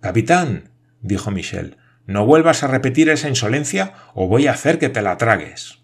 Capitán, 0.02 0.72
dijo 1.00 1.30
Michel, 1.30 1.76
no 2.06 2.26
vuelvas 2.26 2.64
a 2.64 2.66
repetir 2.66 3.08
esa 3.08 3.28
insolencia 3.28 3.94
o 4.14 4.26
voy 4.26 4.48
a 4.48 4.50
hacer 4.50 4.80
que 4.80 4.88
te 4.88 5.00
la 5.00 5.16
tragues. 5.16 5.78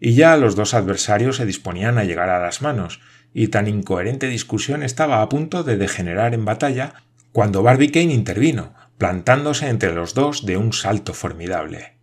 Y 0.00 0.14
ya 0.14 0.36
los 0.36 0.56
dos 0.56 0.74
adversarios 0.74 1.36
se 1.36 1.46
disponían 1.46 1.96
a 1.96 2.02
llegar 2.02 2.28
a 2.28 2.40
las 2.40 2.60
manos, 2.60 3.00
y 3.32 3.46
tan 3.46 3.68
incoherente 3.68 4.26
discusión 4.26 4.82
estaba 4.82 5.22
a 5.22 5.28
punto 5.28 5.62
de 5.62 5.76
degenerar 5.76 6.34
en 6.34 6.44
batalla 6.44 6.94
cuando 7.30 7.62
Barbicane 7.62 8.12
intervino, 8.12 8.74
plantándose 8.98 9.68
entre 9.68 9.94
los 9.94 10.14
dos 10.14 10.44
de 10.44 10.56
un 10.56 10.72
salto 10.72 11.14
formidable. 11.14 11.98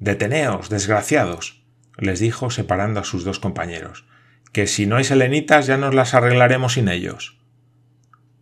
Deteneos, 0.00 0.70
desgraciados, 0.70 1.64
les 1.96 2.18
dijo 2.18 2.50
separando 2.50 2.98
a 2.98 3.04
sus 3.04 3.22
dos 3.22 3.38
compañeros, 3.38 4.08
que 4.52 4.66
si 4.66 4.86
no 4.86 4.96
hay 4.96 5.04
selenitas 5.04 5.68
ya 5.68 5.76
nos 5.76 5.94
las 5.94 6.14
arreglaremos 6.14 6.72
sin 6.72 6.88
ellos. 6.88 7.38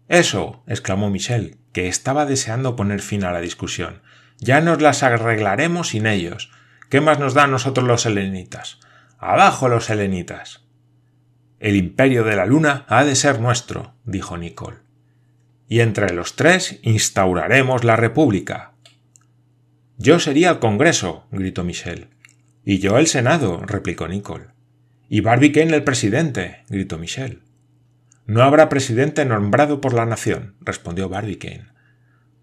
Eso, 0.09 0.62
exclamó 0.66 1.11
Michel, 1.11 1.59
que 1.76 1.88
estaba 1.88 2.24
deseando 2.24 2.74
poner 2.74 3.02
fin 3.02 3.22
a 3.22 3.32
la 3.32 3.42
discusión. 3.42 4.00
Ya 4.38 4.62
nos 4.62 4.80
las 4.80 5.02
arreglaremos 5.02 5.88
sin 5.88 6.06
ellos. 6.06 6.50
¿Qué 6.88 7.02
más 7.02 7.18
nos 7.18 7.34
da 7.34 7.42
a 7.42 7.48
nosotros 7.48 7.86
los 7.86 8.00
selenitas? 8.00 8.80
Abajo 9.18 9.68
los 9.68 9.84
selenitas. 9.84 10.64
El 11.60 11.76
imperio 11.76 12.24
de 12.24 12.34
la 12.34 12.46
luna 12.46 12.86
ha 12.88 13.04
de 13.04 13.14
ser 13.14 13.40
nuestro, 13.40 13.92
dijo 14.04 14.38
Nicole. 14.38 14.78
Y 15.68 15.80
entre 15.80 16.14
los 16.14 16.34
tres 16.34 16.80
instauraremos 16.80 17.84
la 17.84 17.96
república. 17.96 18.72
Yo 19.98 20.18
sería 20.18 20.48
el 20.48 20.58
Congreso, 20.60 21.26
gritó 21.30 21.62
Michel. 21.62 22.08
Y 22.64 22.78
yo 22.78 22.96
el 22.96 23.06
Senado, 23.06 23.60
replicó 23.66 24.08
Nicole. 24.08 24.46
Y 25.10 25.20
Barbicane 25.20 25.76
el 25.76 25.84
presidente, 25.84 26.64
gritó 26.70 26.96
Michel. 26.96 27.42
No 28.26 28.42
habrá 28.42 28.68
presidente 28.68 29.24
nombrado 29.24 29.80
por 29.80 29.94
la 29.94 30.04
nación, 30.04 30.56
respondió 30.60 31.08
Barbicane. 31.08 31.68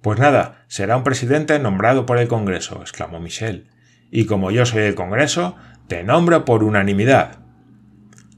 Pues 0.02 0.18
nada, 0.18 0.64
será 0.68 0.96
un 0.96 1.04
presidente 1.04 1.60
nombrado 1.60 2.06
por 2.06 2.18
el 2.18 2.30
Congreso, 2.30 2.82
exclamó 2.82 3.20
Michel. 3.20 3.70
Y 4.10 4.26
como 4.26 4.50
yo 4.52 4.66
soy 4.66 4.84
el 4.84 4.96
Congreso, 4.96 5.58
te 5.88 6.04
nombro 6.04 6.46
por 6.46 6.64
unanimidad. 6.64 7.40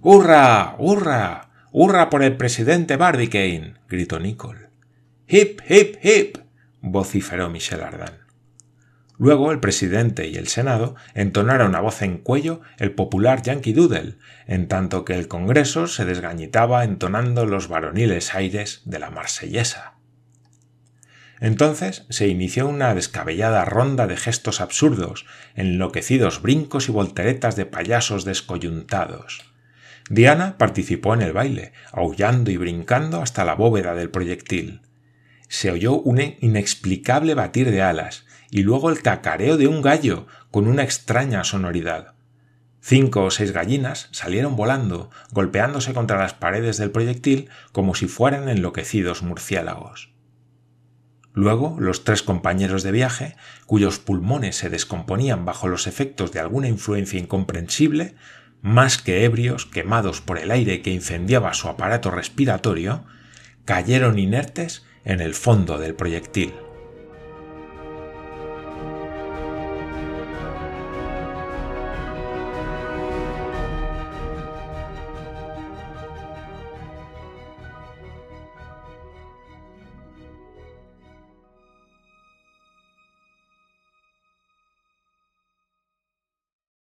¡Hurra! 0.01 0.75
¡Hurra! 0.79 1.49
¡Hurra 1.71 2.09
por 2.09 2.23
el 2.23 2.35
presidente 2.35 2.97
Barbicane! 2.97 3.75
gritó 3.87 4.19
Nicole. 4.19 4.69
¡Hip, 5.27 5.61
hip, 5.67 5.97
hip! 6.03 6.37
vociferó 6.81 7.49
Michel 7.49 7.81
Ardan. 7.81 8.24
Luego 9.17 9.51
el 9.51 9.59
presidente 9.59 10.27
y 10.27 10.35
el 10.35 10.47
Senado 10.47 10.95
entonaron 11.13 11.75
a 11.75 11.79
voz 11.79 12.01
en 12.01 12.17
cuello 12.17 12.61
el 12.77 12.91
popular 12.91 13.41
Yankee 13.41 13.73
Doodle, 13.73 14.17
en 14.45 14.67
tanto 14.67 15.05
que 15.05 15.13
el 15.13 15.27
Congreso 15.27 15.87
se 15.87 16.05
desgañitaba 16.05 16.83
entonando 16.83 17.45
los 17.45 17.67
varoniles 17.69 18.35
aires 18.35 18.81
de 18.85 18.99
la 18.99 19.11
marsellesa. 19.11 19.95
Entonces 21.39 22.05
se 22.09 22.27
inició 22.27 22.67
una 22.67 22.95
descabellada 22.95 23.65
ronda 23.65 24.07
de 24.07 24.17
gestos 24.17 24.61
absurdos, 24.61 25.25
enloquecidos 25.55 26.41
brincos 26.41 26.89
y 26.89 26.91
volteretas 26.91 27.55
de 27.55 27.65
payasos 27.65 28.25
descoyuntados. 28.25 29.45
Diana 30.09 30.57
participó 30.57 31.13
en 31.13 31.21
el 31.21 31.33
baile, 31.33 31.73
aullando 31.91 32.51
y 32.51 32.57
brincando 32.57 33.21
hasta 33.21 33.43
la 33.43 33.55
bóveda 33.55 33.95
del 33.95 34.09
proyectil. 34.09 34.81
Se 35.47 35.71
oyó 35.71 35.93
un 35.93 36.19
inexplicable 36.39 37.33
batir 37.33 37.71
de 37.71 37.81
alas, 37.81 38.25
y 38.51 38.63
luego 38.63 38.89
el 38.89 39.01
cacareo 39.01 39.57
de 39.57 39.67
un 39.67 39.81
gallo 39.81 40.27
con 40.51 40.67
una 40.67 40.83
extraña 40.83 41.43
sonoridad. 41.43 42.15
Cinco 42.81 43.23
o 43.23 43.31
seis 43.31 43.51
gallinas 43.51 44.09
salieron 44.11 44.55
volando, 44.55 45.09
golpeándose 45.31 45.93
contra 45.93 46.19
las 46.19 46.33
paredes 46.33 46.77
del 46.77 46.91
proyectil 46.91 47.49
como 47.71 47.95
si 47.95 48.07
fueran 48.07 48.47
enloquecidos 48.47 49.23
murciélagos. 49.23 50.13
Luego, 51.33 51.75
los 51.79 52.03
tres 52.03 52.23
compañeros 52.23 52.83
de 52.83 52.93
viaje, 52.93 53.35
cuyos 53.65 53.99
pulmones 53.99 54.55
se 54.55 54.69
descomponían 54.69 55.43
bajo 55.43 55.67
los 55.67 55.87
efectos 55.87 56.31
de 56.31 56.39
alguna 56.39 56.69
influencia 56.69 57.19
incomprensible, 57.19 58.15
más 58.61 58.97
que 58.97 59.25
ebrios, 59.25 59.65
quemados 59.65 60.21
por 60.21 60.39
el 60.39 60.49
aire 60.49 60.81
que 60.81 60.91
incendiaba 60.91 61.53
su 61.53 61.67
aparato 61.67 62.09
respiratorio, 62.09 63.03
cayeron 63.65 64.17
inertes 64.17 64.85
en 65.03 65.19
el 65.19 65.33
fondo 65.33 65.77
del 65.77 65.93
proyectil. 65.93 66.53